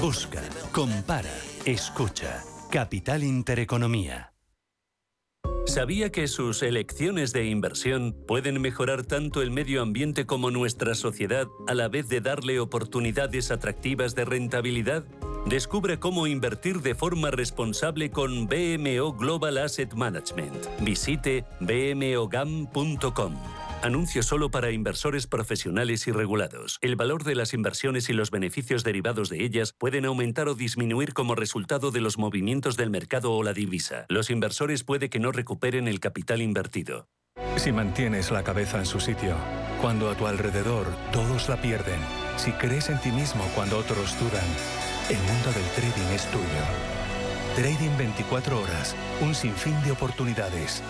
[0.02, 0.41] Busca,
[0.72, 1.34] compara,
[1.65, 2.43] escucha.
[2.69, 4.33] Capital Intereconomía.
[5.65, 11.47] ¿Sabía que sus elecciones de inversión pueden mejorar tanto el medio ambiente como nuestra sociedad
[11.67, 15.06] a la vez de darle oportunidades atractivas de rentabilidad?
[15.45, 20.54] Descubre cómo invertir de forma responsable con BMO Global Asset Management.
[20.82, 23.34] Visite bmogam.com.
[23.84, 26.80] Anuncio solo para inversores profesionales y regulados.
[26.80, 31.13] El valor de las inversiones y los beneficios derivados de ellas pueden aumentar o disminuir
[31.13, 34.06] como resultado de los movimientos del mercado o la divisa.
[34.08, 37.10] Los inversores puede que no recuperen el capital invertido.
[37.58, 39.36] Si mantienes la cabeza en su sitio,
[39.82, 42.00] cuando a tu alrededor todos la pierden,
[42.38, 44.48] si crees en ti mismo cuando otros dudan,
[45.10, 46.46] el mundo del trading es tuyo.
[47.58, 50.82] Trading 24 horas, un sinfín de oportunidades.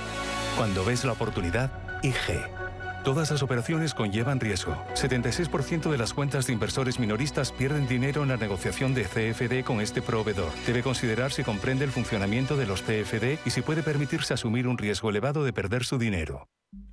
[0.55, 1.71] Cuando ves la oportunidad,
[2.03, 2.62] IG.
[3.03, 4.77] Todas las operaciones conllevan riesgo.
[4.93, 9.81] 76% de las cuentas de inversores minoristas pierden dinero en la negociación de CFD con
[9.81, 10.49] este proveedor.
[10.65, 14.77] Debe considerar si comprende el funcionamiento de los CFD y si puede permitirse asumir un
[14.77, 16.47] riesgo elevado de perder su dinero.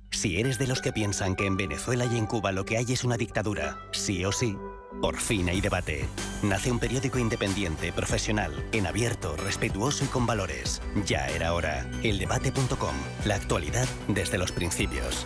[0.09, 2.91] Si eres de los que piensan que en Venezuela y en Cuba lo que hay
[2.91, 4.57] es una dictadura, sí o sí,
[4.99, 6.05] por fin hay debate.
[6.43, 10.81] Nace un periódico independiente, profesional, en abierto, respetuoso y con valores.
[11.05, 11.89] Ya era hora.
[12.03, 12.95] Eldebate.com.
[13.23, 15.25] La actualidad desde los principios.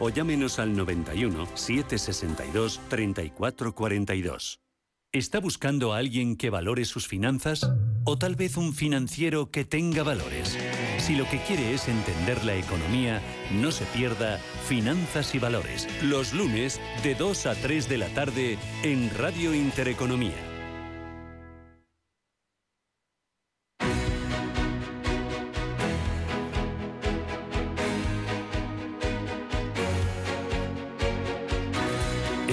[0.00, 4.60] o llámenos al 91 762 3442.
[5.10, 7.66] ¿Está buscando a alguien que valore sus finanzas?
[8.04, 10.58] ¿O tal vez un financiero que tenga valores?
[10.98, 14.36] Si lo que quiere es entender la economía, no se pierda
[14.66, 20.47] Finanzas y Valores, los lunes de 2 a 3 de la tarde en Radio Intereconomía.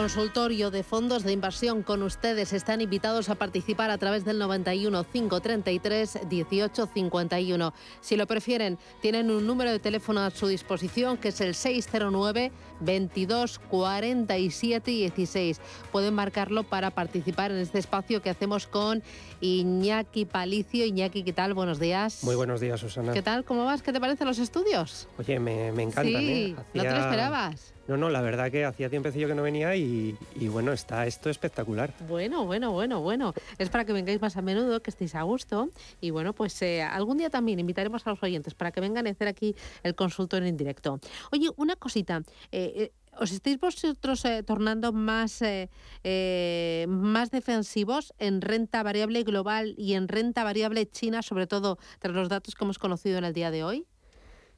[0.00, 2.54] Consultorio de fondos de inversión con ustedes.
[2.54, 7.74] Están invitados a participar a través del 91 533 18 51.
[8.00, 12.50] Si lo prefieren, tienen un número de teléfono a su disposición que es el 609
[12.80, 15.60] 22 47 16.
[15.92, 19.02] Pueden marcarlo para participar en este espacio que hacemos con
[19.40, 20.84] Iñaki Palicio.
[20.84, 21.54] Iñaki, ¿qué tal?
[21.54, 22.22] Buenos días.
[22.24, 23.12] Muy buenos días, Susana.
[23.12, 23.44] ¿Qué tal?
[23.44, 23.82] ¿Cómo vas?
[23.82, 25.08] ¿Qué te parecen los estudios?
[25.18, 26.20] Oye, me, me encantan.
[26.22, 26.62] Sí, ¿eh?
[26.74, 27.74] ¿no te lo esperabas?
[27.88, 31.28] No, no, la verdad que hacía tiempecillo que no venía y, y bueno, está esto
[31.28, 31.92] espectacular.
[32.08, 33.34] Bueno, bueno, bueno, bueno.
[33.58, 35.70] Es para que vengáis más a menudo, que estéis a gusto.
[36.00, 39.10] Y bueno, pues eh, algún día también invitaremos a los oyentes para que vengan a
[39.10, 41.00] hacer aquí el consultorio en directo.
[41.32, 42.22] Oye, una cosita.
[42.52, 49.74] eh, eh, ¿Os estáis vosotros eh, tornando más, eh, más defensivos en renta variable global
[49.76, 53.32] y en renta variable china, sobre todo tras los datos que hemos conocido en el
[53.34, 53.86] día de hoy?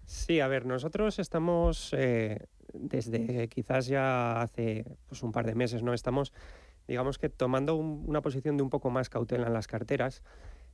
[0.05, 1.95] Sí, a ver, nosotros estamos
[2.75, 5.95] desde quizás ya hace pues, un par de meses, ¿no?
[5.95, 6.33] Estamos,
[6.87, 10.23] digamos que tomando un- una posición de un poco más cautela en las carteras,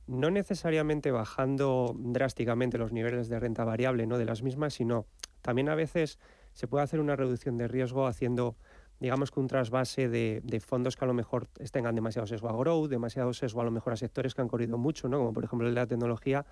[0.07, 4.17] no necesariamente bajando drásticamente los niveles de renta variable, ¿no?
[4.17, 5.05] De las mismas, sino
[5.41, 6.19] también a veces
[6.59, 8.57] se puede hacer una reducción de riesgo haciendo
[8.99, 12.89] digamos que un trasvase de, fondos que a lo mejor tengan demasiado sesgo a growth,
[12.89, 15.19] demasiado sesgo a lo mejor a sectores que han corrido mucho, ¿no?
[15.19, 16.45] como por ejemplo el de la tecnología,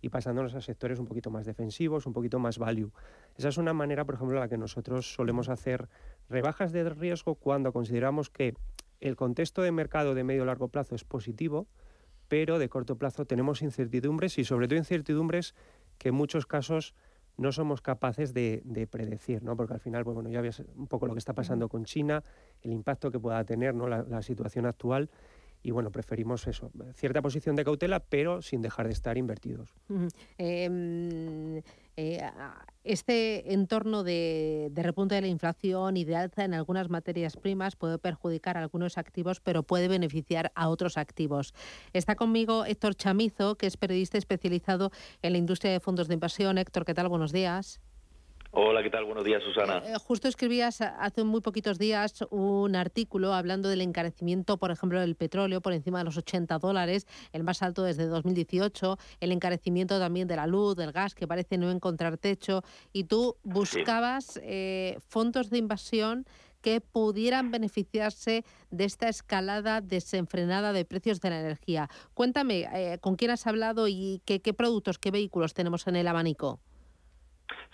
[0.00, 2.90] y pasándonos a sectores un poquito más defensivos, un poquito más value.
[3.36, 5.90] Esa es una manera, por ejemplo, la que nosotros solemos hacer
[6.30, 8.54] rebajas de riesgo cuando consideramos que
[9.02, 11.66] el contexto de mercado de medio largo plazo es positivo,
[12.28, 15.54] pero de corto plazo tenemos incertidumbres y sobre todo incertidumbres
[15.98, 16.94] que en muchos casos
[17.40, 19.56] no somos capaces de, de predecir, ¿no?
[19.56, 22.22] porque al final, pues, bueno, ya ves un poco lo que está pasando con China,
[22.60, 23.88] el impacto que pueda tener ¿no?
[23.88, 25.08] la, la situación actual
[25.62, 29.74] y bueno, preferimos eso, cierta posición de cautela, pero sin dejar de estar invertidos.
[30.38, 31.62] Eh,
[32.00, 32.30] eh,
[32.82, 37.76] este entorno de, de repunte de la inflación y de alza en algunas materias primas
[37.76, 41.52] puede perjudicar a algunos activos, pero puede beneficiar a otros activos.
[41.92, 44.90] Está conmigo Héctor Chamizo, que es periodista especializado
[45.20, 46.56] en la industria de fondos de inversión.
[46.56, 47.08] Héctor, ¿qué tal?
[47.08, 47.80] Buenos días.
[48.52, 49.04] Hola, ¿qué tal?
[49.04, 49.78] Buenos días, Susana.
[49.86, 55.14] Eh, justo escribías hace muy poquitos días un artículo hablando del encarecimiento, por ejemplo, del
[55.14, 60.26] petróleo por encima de los 80 dólares, el más alto desde 2018, el encarecimiento también
[60.26, 65.48] de la luz, del gas, que parece no encontrar techo, y tú buscabas eh, fondos
[65.50, 66.26] de inversión
[66.60, 71.88] que pudieran beneficiarse de esta escalada desenfrenada de precios de la energía.
[72.14, 76.08] Cuéntame, eh, ¿con quién has hablado y qué, qué productos, qué vehículos tenemos en el
[76.08, 76.58] abanico?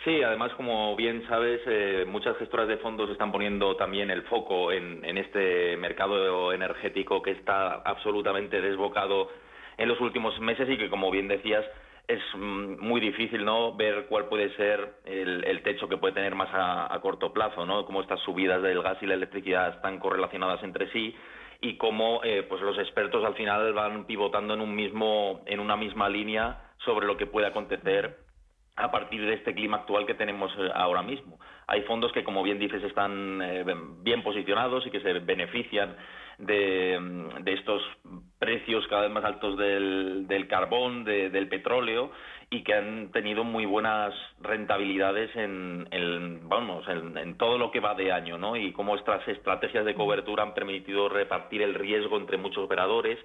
[0.05, 4.71] Sí, además, como bien sabes, eh, muchas gestoras de fondos están poniendo también el foco
[4.71, 9.31] en, este mercado energético que está absolutamente desbocado
[9.77, 11.65] en los últimos meses y que, como bien decías,
[12.07, 16.51] es mm, muy difícil no ver cuál puede ser el, techo que puede tener más
[16.53, 17.85] a, a corto plazo, ¿no?
[17.85, 21.17] Cómo estas subidas del gas y la electricidad están correlacionadas entre sí
[21.61, 25.77] y cómo eh, pues los expertos al final van pivotando en un mismo en una
[25.77, 28.26] misma línea sobre lo que puede acontecer
[28.77, 31.39] a partir de este clima actual que tenemos eh, ahora mismo.
[31.67, 33.65] Hay fondos que, como bien dices, están eh,
[34.03, 35.97] bien posicionados y que se benefician
[36.39, 36.99] de,
[37.41, 37.83] de, estos
[38.39, 42.11] precios cada vez más altos del, carbón, del petróleo
[42.51, 47.81] y que han tenido muy buenas rentabilidades en, en vamos, en, en, todo lo que
[47.81, 48.55] va de año, ¿no?
[48.55, 53.19] Y cómo estas estrategias de cobertura han permitido repartir el riesgo entre muchos operadores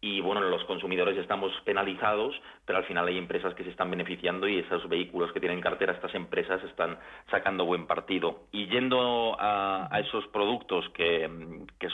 [0.00, 2.34] y bueno, los consumidores estamos penalizados,
[2.64, 5.92] pero al final hay empresas que se están beneficiando y esos vehículos que tienen cartera
[5.92, 6.98] estas empresas están
[7.30, 8.42] sacando buen partido.
[8.52, 11.28] Y yendo a, esos productos que,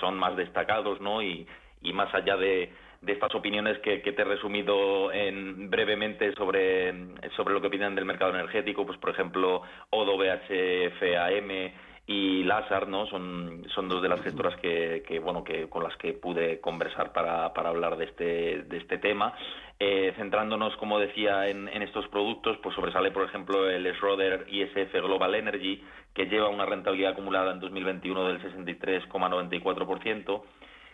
[0.00, 1.22] son más destacados, ¿no?
[1.22, 1.46] Y,
[1.92, 2.72] más allá de,
[3.06, 6.92] estas opiniones que, te he resumido en, brevemente sobre,
[7.36, 11.72] sobre lo que opinan del mercado energético, pues por ejemplo, ODO, BHFAM,
[12.06, 13.06] y Lazar, ¿no?
[13.06, 17.12] Son, son dos de las gestoras que, que, bueno, que con las que pude conversar
[17.12, 19.32] para, para hablar de este, de este tema.
[19.78, 25.34] Eh, centrándonos, como decía, en, estos productos, pues sobresale, por ejemplo, el Schroeder ISF Global
[25.34, 25.84] Energy,
[26.14, 30.42] que lleva una rentabilidad acumulada en 2021 del 63,94%,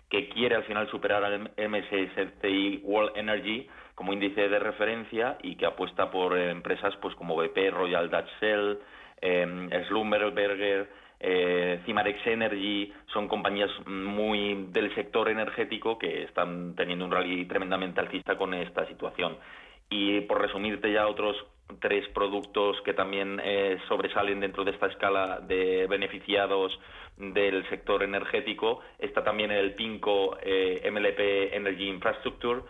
[0.08, 5.66] que quiere al final superar al MSCI World Energy como índice de referencia y que
[5.66, 8.78] apuesta por empresas pues como BP, Royal Dutch Shell,
[9.20, 10.88] Schlumberger,
[11.20, 18.00] eh, Cimarex Energy, son compañías muy del sector energético que están teniendo un rally tremendamente
[18.00, 19.36] alcista con esta situación.
[19.90, 21.36] Y por resumirte ya otros
[21.80, 26.78] tres productos que también eh, sobresalen dentro de esta escala de beneficiados
[27.16, 32.60] del sector energético, está también el PINCO eh, MLP Energy Infrastructure,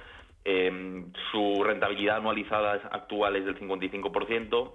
[0.45, 4.73] eh, su rentabilidad anualizada actual es del 55%,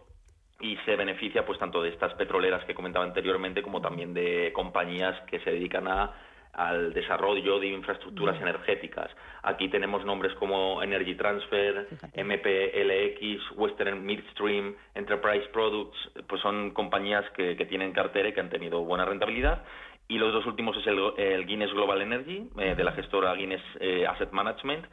[0.64, 5.20] y se beneficia pues tanto de estas petroleras que comentaba anteriormente como también de compañías
[5.28, 6.12] que se dedican a
[6.54, 9.10] al desarrollo de infraestructuras energéticas.
[9.42, 15.98] Aquí tenemos nombres como Energy Transfer, MPLX, Western Midstream, Enterprise Products,
[16.28, 19.64] pues son compañías que, que tienen cartera y que han tenido buena rentabilidad.
[20.08, 24.06] Y los dos últimos es el, Guinness Global Energy, eh, de la gestora Guinness eh,
[24.06, 24.86] Asset Management,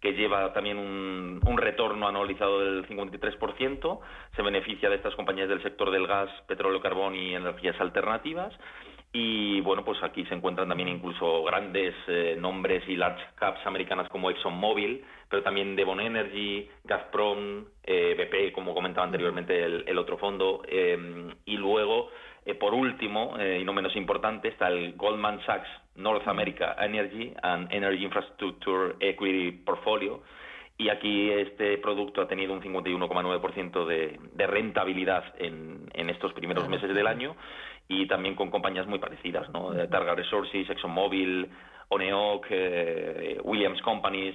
[0.00, 4.00] que lleva también un, un, retorno anualizado del 53%,
[4.34, 8.52] se beneficia de estas compañías del sector del gas, petróleo, carbón y energías alternativas.
[9.18, 14.10] Y bueno, pues aquí se encuentran también incluso grandes eh, nombres y large caps americanas
[14.10, 20.18] como ExxonMobil, pero también Devon Energy, Gazprom, eh, BP, como comentaba anteriormente el, el otro
[20.18, 22.10] fondo, eh, y luego
[22.44, 27.72] eh, por último, y no menos importante, está el Goldman Sachs North America Energy and
[27.72, 30.20] Energy Infrastructure Equity Portfolio.
[30.78, 36.68] Y aquí este producto ha tenido un 51,9% de, de rentabilidad en, en estos primeros
[36.68, 37.34] meses del año
[37.88, 39.72] y también con compañías muy parecidas, ¿no?
[39.88, 41.48] Targa Resources, ExxonMobil,
[41.88, 44.34] Oneoc, eh, Williams Companies,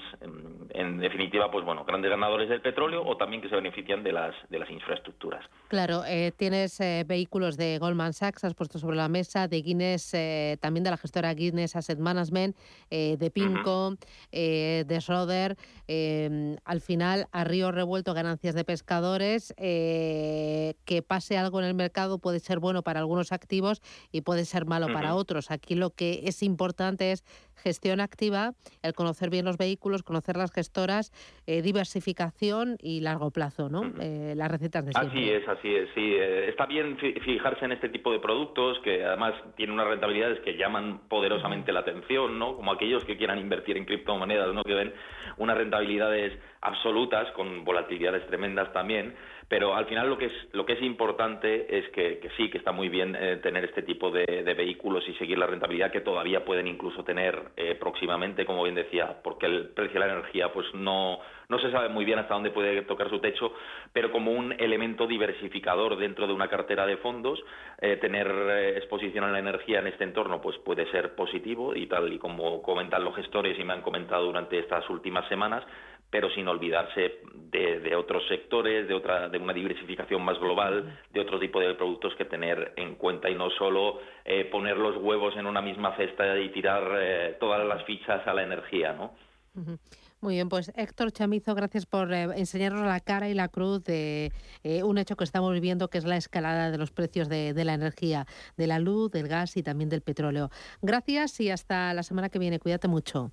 [0.74, 4.34] en, definitiva, pues bueno, grandes ganadores del petróleo o también que se benefician de las
[4.50, 5.44] de las infraestructuras.
[5.68, 10.16] Claro, eh, tienes eh, vehículos de Goldman Sachs, has puesto sobre la mesa, de Guinness,
[10.62, 12.56] también de la gestora Guinness Asset Management,
[12.90, 13.96] de Pinco,
[14.32, 15.58] de Schroeder,
[16.66, 22.40] al final a río revuelto ganancias de pescadores, que pase algo en el mercado puede
[22.40, 23.82] ser bueno para algunos activos
[24.12, 25.52] y puede ser malo para otros.
[25.52, 27.24] Aquí lo que es importante es
[27.62, 28.52] gestión activa,
[28.84, 31.12] el conocer bien los vehículos, conocer las gestoras,
[31.48, 33.84] eh, diversificación y largo plazo, ¿no?
[34.02, 35.20] Eh, las recetas de siempre.
[35.20, 36.14] Así es, así es, sí.
[36.16, 40.58] Eh, está bien fijarse en este tipo de productos que además tienen unas rentabilidades que
[40.58, 42.56] llaman poderosamente la atención, ¿no?
[42.56, 44.64] Como aquellos que quieran invertir en criptomonedas, ¿no?
[44.64, 44.94] Que ven
[45.38, 49.16] unas rentabilidades absolutas con volatilidades tremendas también
[49.52, 52.72] pero al final lo que es lo que es importante es que, sí que está
[52.72, 54.26] muy bien eh, tener este tipo de,
[54.56, 59.18] vehículos y seguir la rentabilidad que todavía pueden incluso tener eh, próximamente como bien decía
[59.22, 62.52] porque el precio de la energía pues no no se sabe muy bien hasta dónde
[62.52, 63.52] puede tocar su techo
[63.92, 67.38] pero como un elemento diversificador dentro de una cartera de fondos
[67.82, 68.28] eh, tener
[68.78, 72.62] exposición a la energía en este entorno pues puede ser positivo y tal y como
[72.62, 75.66] comentan los gestores y me han comentado durante estas últimas semanas
[76.12, 81.40] pero sin olvidarse de, otros sectores, de otra, de una diversificación más global, de otro
[81.40, 85.48] tipo de productos que tener en cuenta y no solo eh, poner los huevos en
[85.48, 89.14] una misma cesta y tirar eh, todas las fichas a la energía, ¿no?
[90.22, 94.32] Muy bien, pues Héctor Chamizo, gracias por eh, enseñarnos la cara y la cruz de
[94.84, 97.74] un hecho que estamos viviendo, que es la escalada de los precios de, de, la
[97.74, 100.50] energía, de la luz, del gas y también del petróleo.
[100.82, 102.60] Gracias y hasta la semana que viene.
[102.60, 103.32] Cuídate mucho.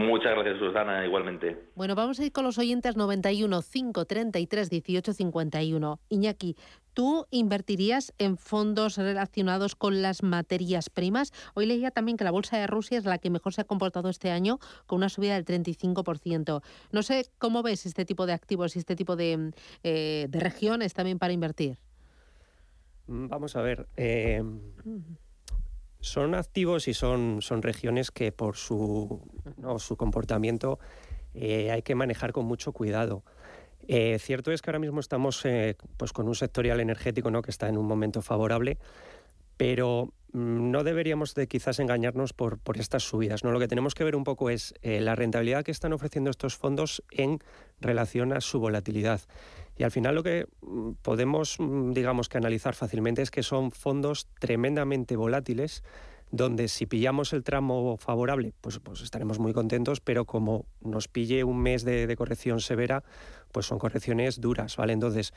[0.00, 1.58] Muchas gracias, Susana, igualmente.
[1.74, 6.00] Bueno, vamos a ir con los oyentes 91 533 18 51.
[6.08, 6.56] Iñaki,
[6.94, 11.32] ¿tú invertirías en fondos relacionados con las materias primas?
[11.54, 14.08] Hoy leía también que la bolsa de Rusia es la que mejor se ha comportado
[14.08, 16.62] este año, con una subida del 35%.
[16.92, 20.94] No sé cómo ves este tipo de activos y este tipo de, eh, de regiones
[20.94, 21.76] también para invertir.
[23.06, 23.86] Mm, Vamos a ver.
[23.96, 24.42] eh,
[26.00, 29.20] son activos y son, son regiones que por su,
[29.58, 30.78] no, su comportamiento
[31.34, 33.22] eh, hay que manejar con mucho cuidado.
[33.88, 37.42] Eh, cierto es que ahora mismo estamos eh, pues con un sectorial energético ¿no?
[37.42, 38.78] que está en un momento favorable,
[39.56, 43.44] pero no deberíamos de quizás engañarnos por, por estas subidas.
[43.44, 43.50] ¿no?
[43.50, 46.56] Lo que tenemos que ver un poco es eh, la rentabilidad que están ofreciendo estos
[46.56, 47.40] fondos en
[47.80, 49.20] relación a su volatilidad.
[49.76, 53.72] Y al final lo que mm, podemos, mm, digamos, que analizar fácilmente es que son
[53.72, 55.82] fondos tremendamente volátiles,
[56.30, 61.42] donde si pillamos el tramo favorable, pues, pues estaremos muy contentos, pero como nos pille
[61.42, 63.02] un mes de, de corrección severa,
[63.50, 64.92] pues son correcciones duras, ¿vale?
[64.92, 65.32] Entonces,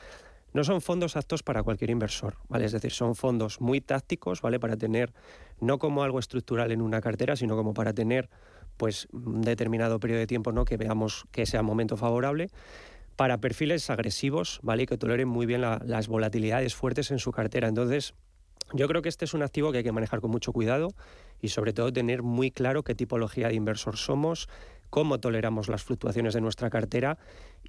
[0.54, 2.64] no son fondos aptos para cualquier inversor, ¿vale?
[2.64, 4.58] Es decir, son fondos muy tácticos, ¿vale?
[4.58, 5.12] Para tener,
[5.60, 8.30] no como algo estructural en una cartera, sino como para tener,
[8.76, 10.64] pues, un determinado periodo de tiempo, ¿no?
[10.64, 12.48] Que veamos que sea momento favorable
[13.16, 14.84] para perfiles agresivos, ¿vale?
[14.84, 17.68] Y que toleren muy bien la- las volatilidades fuertes en su cartera.
[17.68, 18.14] Entonces,
[18.72, 20.94] yo creo que este es un activo que hay que manejar con mucho cuidado
[21.40, 24.48] y sobre todo tener muy claro qué tipología de inversor somos,
[24.94, 27.18] cómo toleramos las fluctuaciones de nuestra cartera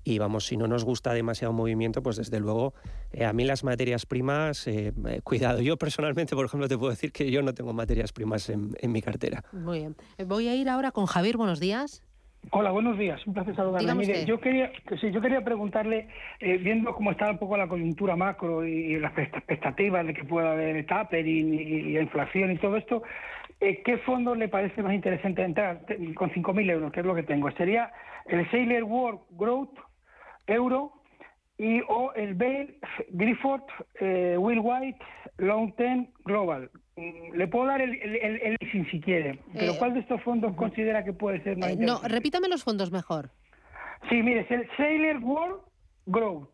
[0.04, 2.76] y vamos, si no nos gusta demasiado movimiento, pues desde luego
[3.12, 5.60] eh, a mí las materias primas, eh, eh, cuidado.
[5.60, 8.92] Yo personalmente, por ejemplo, te puedo decir que yo no tengo materias primas en, en
[8.92, 9.44] mi cartera.
[9.52, 9.96] Muy bien.
[10.28, 11.36] Voy a ir ahora con Javier.
[11.36, 12.04] Buenos días.
[12.52, 13.26] Hola, buenos días.
[13.28, 13.94] Un placer saludarle.
[13.96, 16.08] Mire, yo quería, que sí, yo quería preguntarle,
[16.40, 20.24] eh, viendo cómo está un poco la coyuntura macro y, las expect- expectativas de que
[20.24, 23.04] pueda haber tapering y, y la inflación y todo esto,
[23.60, 25.82] eh, ¿qué fondo le parece más interesante entrar
[26.16, 27.50] con 5.000 euros, que es lo que tengo?
[27.52, 27.92] ¿Sería
[28.28, 29.78] el Sailor World Growth
[30.48, 30.94] Euro
[31.58, 32.76] y o el Bale
[33.10, 33.64] Grifford
[34.00, 35.00] eh, Will White
[35.38, 36.70] Long Term Global?
[36.98, 40.00] Mm, Le puedo dar el, el, el- el leasing si quiere, pero Eh, ¿cuál de
[40.00, 43.32] estos fondos considera que puede ser más Eh, no, repítame los fondos mejor.
[44.10, 45.62] Sí, mire, es el Sailor World
[46.06, 46.50] Growth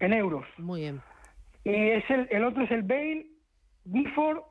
[0.00, 0.44] en euros.
[0.58, 1.00] Muy bien.
[1.64, 3.26] Y es el, el otro es el Bale
[3.92, 4.42] Gifford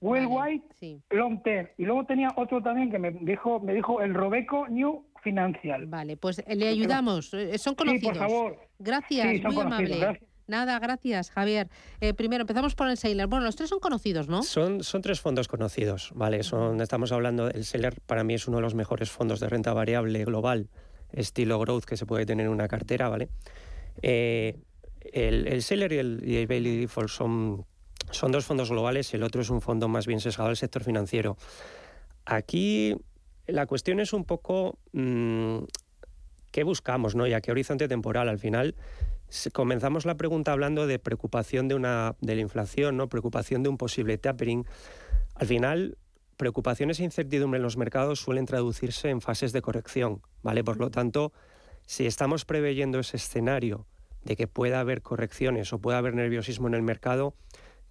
[0.00, 1.68] Well White Long Term.
[1.78, 5.86] Y luego tenía otro también que me dijo, me dijo el Robeco New Financial.
[5.86, 7.32] Vale, pues eh, le ayudamos.
[7.32, 8.18] Eh, Son Sí, conocidos.
[8.18, 8.58] por favor.
[8.78, 9.96] Gracias, Sí, muy amable.
[9.98, 10.28] gracias.
[10.46, 11.68] Nada, gracias, Javier.
[12.00, 13.28] Eh, primero empezamos por el Sailor.
[13.28, 14.42] Bueno, los tres son conocidos, ¿no?
[14.42, 16.42] Son, son tres fondos conocidos, ¿vale?
[16.42, 19.72] Son, estamos hablando, el Seller para mí es uno de los mejores fondos de renta
[19.72, 20.68] variable global,
[21.12, 23.28] estilo growth que se puede tener en una cartera, ¿vale?
[24.02, 24.58] Eh,
[25.00, 27.64] el, el Seller y el, y el Bailey Default son,
[28.10, 31.36] son dos fondos globales el otro es un fondo más bien sesgado al sector financiero.
[32.26, 32.96] Aquí
[33.46, 35.58] la cuestión es un poco mm,
[36.50, 37.26] qué buscamos, ¿no?
[37.26, 38.28] Y a qué horizonte temporal.
[38.28, 38.74] Al final
[39.52, 43.08] comenzamos la pregunta hablando de preocupación de, una, de la inflación, ¿no?
[43.08, 44.66] preocupación de un posible tapering.
[45.34, 45.98] Al final,
[46.36, 50.62] preocupaciones e incertidumbre en los mercados suelen traducirse en fases de corrección, ¿vale?
[50.64, 51.32] Por lo tanto,
[51.86, 53.86] si estamos preveyendo ese escenario
[54.24, 57.34] de que pueda haber correcciones o pueda haber nerviosismo en el mercado,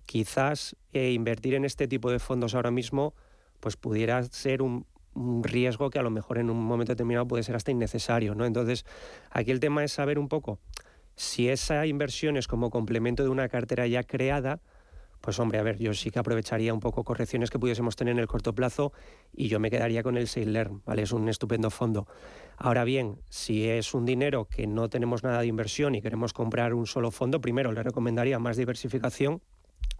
[0.05, 3.13] quizás eh, invertir en este tipo de fondos ahora mismo
[3.59, 7.43] pues pudiera ser un, un riesgo que a lo mejor en un momento determinado puede
[7.43, 8.45] ser hasta innecesario, ¿no?
[8.45, 8.85] Entonces,
[9.31, 10.59] aquí el tema es saber un poco
[11.15, 14.59] si esa inversión es como complemento de una cartera ya creada,
[15.21, 18.19] pues hombre, a ver, yo sí que aprovecharía un poco correcciones que pudiésemos tener en
[18.19, 18.91] el corto plazo
[19.33, 21.03] y yo me quedaría con el Sailor, ¿vale?
[21.03, 22.07] Es un estupendo fondo.
[22.57, 26.73] Ahora bien, si es un dinero que no tenemos nada de inversión y queremos comprar
[26.73, 29.41] un solo fondo, primero le recomendaría más diversificación,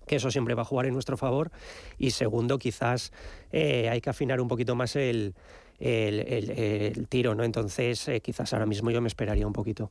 [0.07, 1.51] que eso siempre va a jugar en nuestro favor.
[1.97, 3.13] Y segundo, quizás
[3.53, 5.35] eh, hay que afinar un poquito más el,
[5.79, 7.45] el- el- el tiro, ¿no?
[7.45, 9.89] Entonces, eh, quizás ahora mismo yo me esperaría un poquito.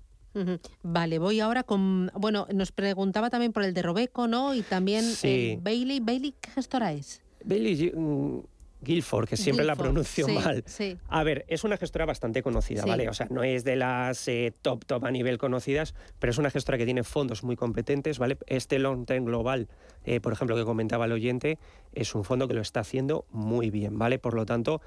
[0.83, 2.11] Vale, voy ahora con.
[2.14, 4.55] Bueno, nos preguntaba también por el de Robeco, ¿no?
[4.55, 5.59] Y también Sí.
[5.62, 6.01] Bailey.
[6.01, 7.22] ¿Bailey qué gestora es?
[7.45, 8.39] Bailey mm,
[8.83, 10.64] Guilford, que siempre la pronuncio sí, mal.
[10.66, 10.97] sí.
[11.09, 12.89] A ver, es una gestora bastante conocida, Sí.
[12.89, 13.09] ¿vale?
[13.09, 16.51] O sea, no es de las eh, top, top a nivel conocidas, pero es una
[16.51, 18.39] gestora que tiene fondos muy competentes, ¿vale?
[18.47, 19.68] Este Long Term Global,
[20.05, 21.59] eh, por ejemplo, que comentaba el oyente,
[21.93, 24.18] es un fondo que lo está haciendo muy bien, ¿vale?
[24.18, 24.80] Por lo tanto,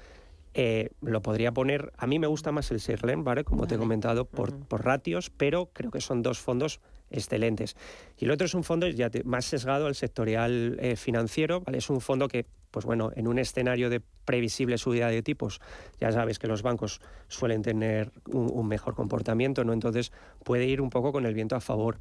[0.58, 1.92] eh, lo podría poner.
[1.98, 3.44] A mí me gusta más el Sirlen, ¿vale?
[3.44, 6.80] Como te he comentado, por, por ratios, pero creo que son dos fondos
[7.10, 7.76] excelentes.
[8.18, 11.78] Y el otro es un fondo ya te- más sesgado al sectorial eh, financiero, ¿vale?
[11.78, 15.60] Es un fondo que, pues bueno, en un escenario de previsible subida de tipos,
[16.00, 19.72] ya sabes que los bancos suelen tener un, un mejor comportamiento, ¿no?
[19.74, 20.10] Entonces
[20.42, 21.98] puede ir un poco con el viento a favor.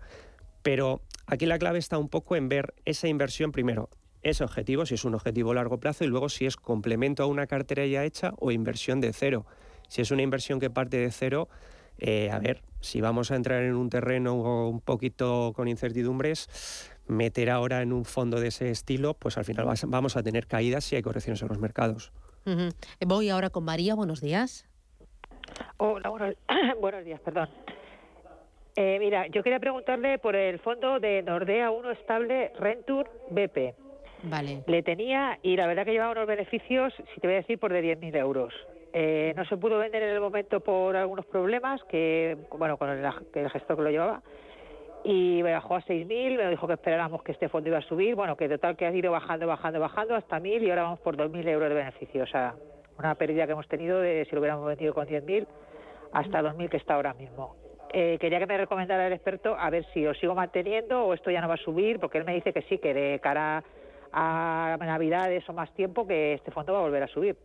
[0.64, 3.89] Pero aquí la clave está un poco en ver esa inversión primero,
[4.26, 7.28] ese objetivo, si es un objetivo a largo plazo, y luego si es complemento a
[7.28, 9.45] una cartera ya hecha o inversión de cero.
[9.88, 11.47] Si es una inversión que parte de cero,
[11.99, 17.51] eh, a ver, si vamos a entrar en un terreno un poquito con incertidumbres, meter
[17.51, 20.95] ahora en un fondo de ese estilo, pues al final vamos a tener caídas si
[20.95, 22.11] hay correcciones en los mercados.
[23.05, 24.67] Voy ahora con María, buenos días.
[25.78, 26.36] Hola, buenos,
[26.82, 27.49] buenos días, perdón.
[28.76, 33.85] Eh, mira, yo quería preguntarle por el fondo de Nordea 1 estable Rentur BP.
[34.26, 34.63] Vale.
[34.67, 37.71] Le tenía y la verdad que llevaba unos beneficios, si te voy a decir, por
[37.71, 38.53] de 10.000 euros.
[38.93, 43.05] Eh, no se pudo vender en el momento por algunos problemas, que bueno, con el,
[43.34, 44.21] el gestor que lo llevaba,
[45.03, 48.15] y me bajó a 6.000, me dijo que esperáramos que este fondo iba a subir,
[48.15, 51.15] bueno, que total que ha ido bajando, bajando, bajando hasta 1.000 y ahora vamos por
[51.15, 52.55] 2.000 euros de beneficio, o sea,
[52.97, 55.45] una pérdida que hemos tenido de si lo hubiéramos vendido con 10.000
[56.13, 57.55] hasta 2.000 que está ahora mismo.
[57.93, 61.30] Eh, quería que me recomendara el experto a ver si lo sigo manteniendo o esto
[61.30, 63.63] ya no va a subir, porque él me dice que sí, que de cara
[64.16, 67.38] a Navidades o más tiempo que este fondo va a volver a subir.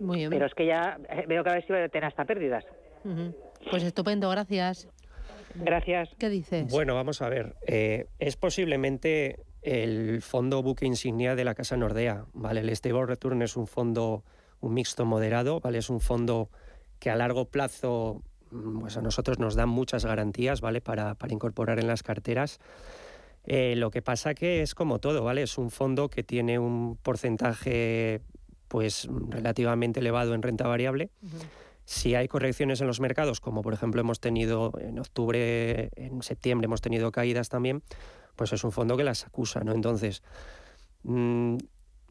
[0.00, 0.30] Muy bien.
[0.30, 2.64] Pero es que ya eh, veo que a ver si va a tener hasta pérdidas.
[3.70, 4.88] Pues estupendo, gracias.
[5.54, 6.08] Gracias.
[6.18, 6.72] ¿Qué dices?
[6.72, 7.54] Bueno, vamos a ver.
[7.66, 12.24] Eh, es posiblemente el fondo buque insignia de la Casa Nordea.
[12.32, 12.60] ¿vale?
[12.60, 14.24] El Stable Return es un fondo,
[14.60, 15.78] un mixto moderado, ¿vale?
[15.78, 16.48] es un fondo
[16.98, 18.22] que a largo plazo
[18.80, 20.80] pues a nosotros nos dan muchas garantías, ¿vale?
[20.80, 22.58] Para, incorporar en las carteras.
[23.44, 25.42] Eh, lo que pasa que es como todo, ¿vale?
[25.42, 28.20] Es un fondo que tiene un porcentaje
[28.68, 31.10] pues relativamente elevado en renta variable.
[31.84, 36.66] Si hay correcciones en los mercados, como por ejemplo hemos tenido en octubre, en septiembre
[36.66, 37.82] hemos tenido caídas también,
[38.36, 39.72] pues es un fondo que las acusa, ¿no?
[39.72, 40.22] Entonces,
[41.02, 41.56] mm,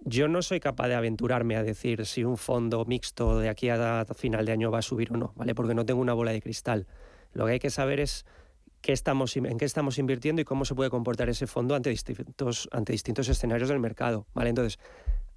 [0.02, 4.06] yo no soy capaz de aventurarme a decir si un fondo mixto de aquí a
[4.16, 5.56] final de año va a subir o no, ¿vale?
[5.56, 6.88] Porque no tengo una bola de cristal.
[7.34, 8.26] Lo que hay que saber es
[8.82, 12.70] qué estamos, en qué estamos invirtiendo y cómo se puede comportar ese fondo ante distintos,
[12.72, 14.50] ante distintos escenarios del mercado, ¿vale?
[14.50, 14.80] Entonces,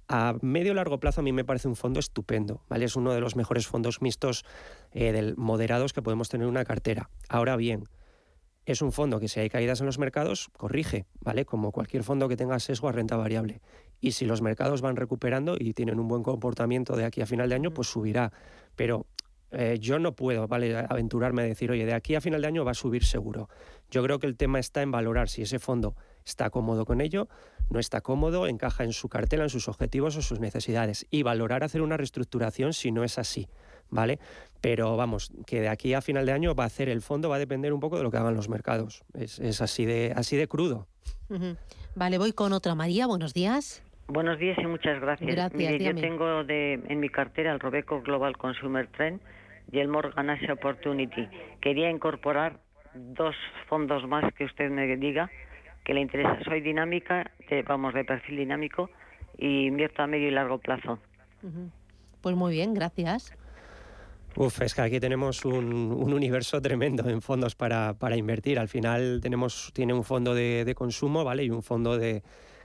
[0.07, 2.85] a medio largo plazo a mí me parece un fondo estupendo, ¿vale?
[2.85, 4.45] Es uno de los mejores fondos mixtos
[4.91, 7.09] eh, moderados que podemos tener en una cartera.
[7.29, 7.85] Ahora bien,
[8.65, 11.45] es un fondo que si hay caídas en los mercados, corrige, ¿vale?
[11.45, 13.61] Como cualquier fondo que tenga sesgo a renta variable
[14.03, 17.47] y si los mercados van recuperando y tienen un buen comportamiento de aquí a final
[17.47, 18.33] de año, pues subirá.
[18.75, 19.05] Pero
[19.53, 20.75] eh, yo no puedo ¿vale?
[20.75, 23.49] aventurarme a decir, oye, de aquí a final de año va a subir seguro.
[23.91, 25.95] Yo creo que el tema está en valorar si ese fondo
[26.25, 27.27] está cómodo con ello,
[27.69, 31.63] no está cómodo, encaja en su cartela, en sus objetivos o sus necesidades y valorar
[31.63, 33.47] hacer una reestructuración si no es así.
[33.89, 34.17] ¿Vale?
[34.59, 37.35] Pero vamos, que de aquí a final de año va a hacer el fondo, va
[37.35, 39.03] a depender un poco de lo que hagan los mercados.
[39.13, 40.87] Es, así, de, así de crudo.
[41.93, 42.73] Vale, voy con otra.
[42.73, 43.83] María, buenos días.
[44.07, 45.53] Buenos días y muchas gracias.
[45.53, 49.21] Mire, yo tengo de, en mi cartera el Robeco Global Consumer Trend
[49.71, 51.27] y el Morgan Asia Opportunity.
[51.61, 52.59] Quería incorporar
[52.93, 53.35] dos
[53.67, 55.29] fondos más que usted me diga
[55.83, 56.37] que le interesa.
[56.43, 57.31] Soy dinámica,
[57.67, 58.89] vamos, de perfil dinámico
[59.37, 60.99] y invierto a medio y largo plazo.
[62.21, 63.35] Pues muy bien, gracias.
[64.35, 68.57] Uf, es que aquí tenemos un, universo tremendo en fondos para, para, invertir.
[68.57, 71.43] Al final tenemos, tiene un fondo de, de consumo, ¿vale?
[71.43, 72.23] Y un fondo de,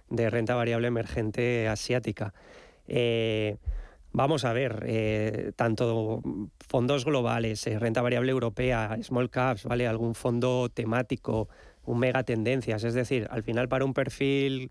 [0.09, 2.33] de renta variable emergente asiática.
[2.87, 3.57] Eh,
[4.13, 6.23] vamos a ver, eh, tanto
[6.61, 9.87] fondos globales, eh, renta variable europea, small caps, ¿vale?
[9.87, 11.49] Algún fondo temático,
[11.85, 12.85] un mega tendencias.
[12.85, 14.71] Es decir, al final para un perfil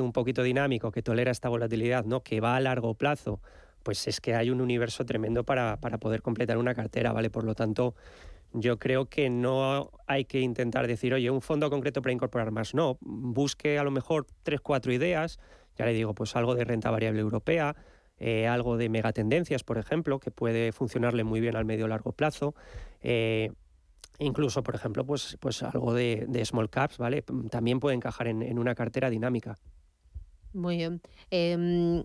[0.00, 2.22] un poquito dinámico que tolera esta volatilidad, ¿no?
[2.22, 3.40] Que va a largo plazo,
[3.82, 7.28] pues es que hay un universo tremendo para, para poder completar una cartera, ¿vale?
[7.28, 7.96] Por lo tanto,
[8.54, 12.72] yo creo que no hay que intentar decir, oye, un fondo concreto para incorporar más.
[12.72, 15.40] No, busque a lo mejor tres, cuatro ideas,
[15.76, 17.74] ya le digo, pues algo de renta variable europea,
[18.18, 22.54] eh, algo de megatendencias, por ejemplo, que puede funcionarle muy bien al medio largo plazo.
[23.00, 23.50] Eh,
[24.18, 27.22] incluso, por ejemplo, pues, pues algo de, small caps, ¿vale?
[27.50, 29.58] También puede encajar en, una cartera dinámica.
[30.52, 31.00] Muy bien.
[31.30, 32.04] Em,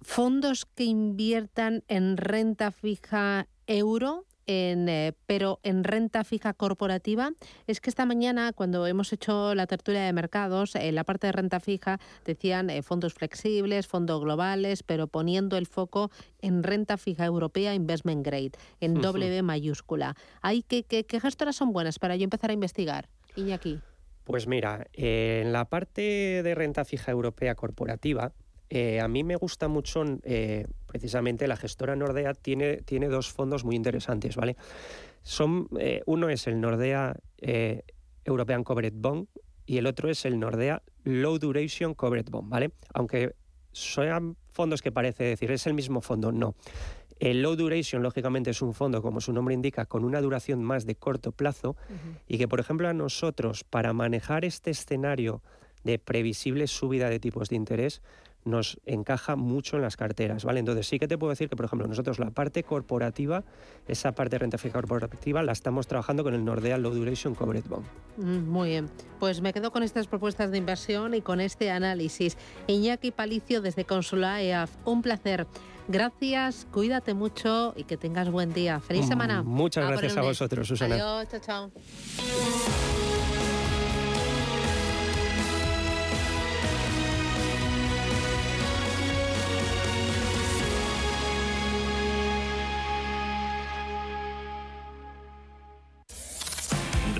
[0.00, 7.32] fondos que inviertan en renta fija euro en, eh, pero en renta fija corporativa,
[7.66, 11.32] es que esta mañana cuando hemos hecho la tertulia de mercados, en la parte de
[11.32, 17.24] renta fija decían eh, fondos flexibles, fondos globales, pero poniendo el foco en renta fija
[17.24, 20.14] europea investment grade, en W mayúscula.
[20.42, 23.08] ¿Hay que, qué, gestoras son buenas para yo empezar a investigar?
[23.34, 23.80] Iñaki.
[24.24, 28.32] Pues mira, en la parte de renta fija europea corporativa,
[28.68, 33.64] eh, a mí me gusta mucho, eh, precisamente la gestora Nordea tiene, tiene dos fondos
[33.64, 34.56] muy interesantes, ¿vale?
[35.22, 37.16] Son, eh, uno es el Nordea
[38.24, 39.28] European Covered Bond
[39.66, 42.72] y el otro es el Nordea Low Duration Covered Bond, ¿vale?
[42.94, 43.34] Aunque
[43.72, 46.54] sean fondos que parece decir, es el mismo fondo, no.
[47.18, 50.84] El low duration, lógicamente, es un fondo, como su nombre indica, con una duración más
[50.84, 51.74] de corto plazo
[52.28, 55.42] y que, por ejemplo, a nosotros, para manejar este escenario
[55.82, 58.02] de previsible subida de tipos de interés,
[58.46, 60.60] nos encaja mucho en las carteras, ¿vale?
[60.60, 63.44] Entonces sí que te puedo decir que, por ejemplo, nosotros la parte corporativa,
[63.88, 67.64] esa parte de renta fija corporativa, la estamos trabajando con el Nordea Low Duration Covered
[67.66, 67.84] Bond.
[68.16, 68.88] Mm, muy bien,
[69.18, 72.36] pues me quedo con estas propuestas de inversión y con este análisis.
[72.66, 75.46] Iñaki Palicio desde Consula EAF, un placer.
[75.88, 78.80] Gracias, cuídate mucho y que tengas buen día.
[78.80, 79.42] Feliz mm, semana.
[79.42, 80.96] Muchas gracias a vosotros, Susana.
[80.96, 82.85] Adiós, chao, chao.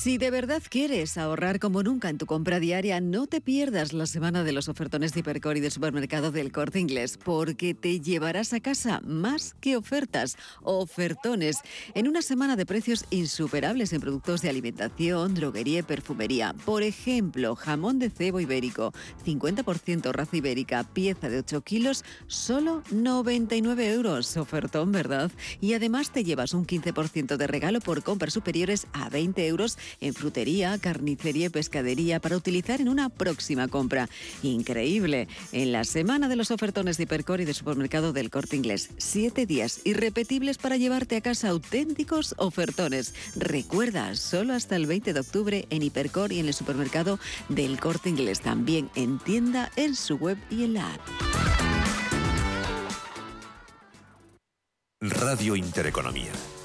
[0.00, 4.06] Si de verdad quieres ahorrar como nunca en tu compra diaria, no te pierdas la
[4.06, 8.52] semana de los ofertones de Hipercor y del supermercado del Corte Inglés, porque te llevarás
[8.52, 11.56] a casa más que ofertas, ofertones,
[11.94, 16.54] en una semana de precios insuperables en productos de alimentación, droguería y perfumería.
[16.64, 18.92] Por ejemplo, jamón de cebo ibérico,
[19.26, 24.36] 50% raza ibérica, pieza de 8 kilos, solo 99 euros.
[24.36, 25.32] Ofertón, ¿verdad?
[25.60, 30.14] Y además te llevas un 15% de regalo por compras superiores a 20 euros en
[30.14, 34.08] frutería, carnicería y pescadería para utilizar en una próxima compra.
[34.42, 35.28] Increíble.
[35.52, 38.90] En la semana de los ofertones de Hipercor y de supermercado del Corte Inglés.
[38.98, 43.14] Siete días irrepetibles para llevarte a casa auténticos ofertones.
[43.36, 47.18] Recuerda, solo hasta el 20 de octubre en Hipercor y en el supermercado
[47.48, 48.40] del Corte Inglés.
[48.40, 51.00] También en tienda, en su web y en la app.
[55.00, 56.32] Radio Intereconomía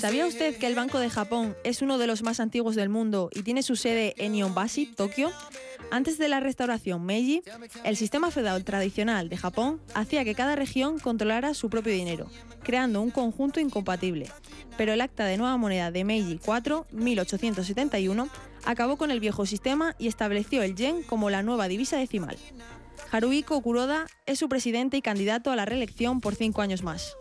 [0.00, 3.30] ¿Sabía usted que el Banco de Japón es uno de los más antiguos del mundo
[3.34, 5.32] y tiene su sede en Nihonbashi, Tokio?
[5.90, 7.42] Antes de la restauración Meiji,
[7.84, 12.26] el sistema feudal tradicional de Japón hacía que cada región controlara su propio dinero,
[12.62, 14.30] creando un conjunto incompatible.
[14.76, 18.28] Pero el acta de nueva moneda de Meiji 4, 1871,
[18.64, 22.36] acabó con el viejo sistema y estableció el yen como la nueva divisa decimal.
[23.10, 27.16] Haruhiko Kuroda es su presidente y candidato a la reelección por cinco años más.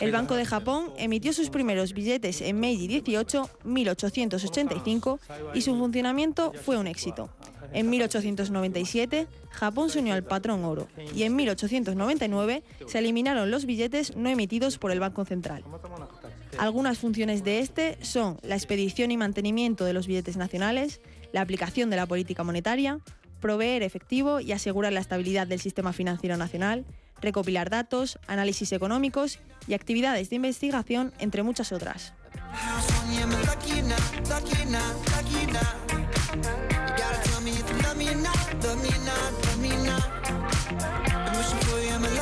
[0.00, 5.20] El Banco de Japón emitió sus primeros billetes en Meiji 18, 1885,
[5.54, 7.28] y su funcionamiento fue un éxito.
[7.72, 14.16] En 1897, Japón se unió al patrón oro y en 1899 se eliminaron los billetes
[14.16, 15.64] no emitidos por el Banco Central.
[16.58, 21.00] Algunas funciones de este son la expedición y mantenimiento de los billetes nacionales,
[21.32, 23.00] la aplicación de la política monetaria,
[23.42, 26.86] proveer efectivo y asegurar la estabilidad del sistema financiero nacional,
[27.20, 29.38] recopilar datos, análisis económicos
[29.68, 32.14] y actividades de investigación, entre muchas otras.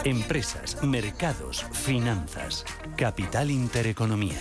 [0.04, 2.64] Empresas, mercados, finanzas.
[2.96, 4.40] Capital Intereconomía.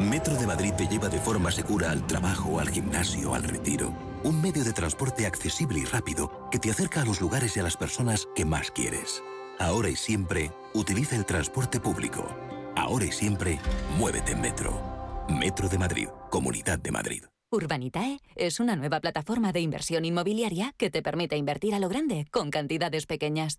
[0.00, 3.92] Metro de Madrid te lleva de forma segura al trabajo, al gimnasio, al retiro.
[4.22, 7.64] Un medio de transporte accesible y rápido que te acerca a los lugares y a
[7.64, 9.22] las personas que más quieres.
[9.58, 12.28] Ahora y siempre, utiliza el transporte público.
[12.76, 13.58] Ahora y siempre,
[13.98, 14.80] muévete en Metro.
[15.28, 17.24] Metro de Madrid, Comunidad de Madrid.
[17.50, 22.26] Urbanitae es una nueva plataforma de inversión inmobiliaria que te permite invertir a lo grande
[22.30, 23.58] con cantidades pequeñas.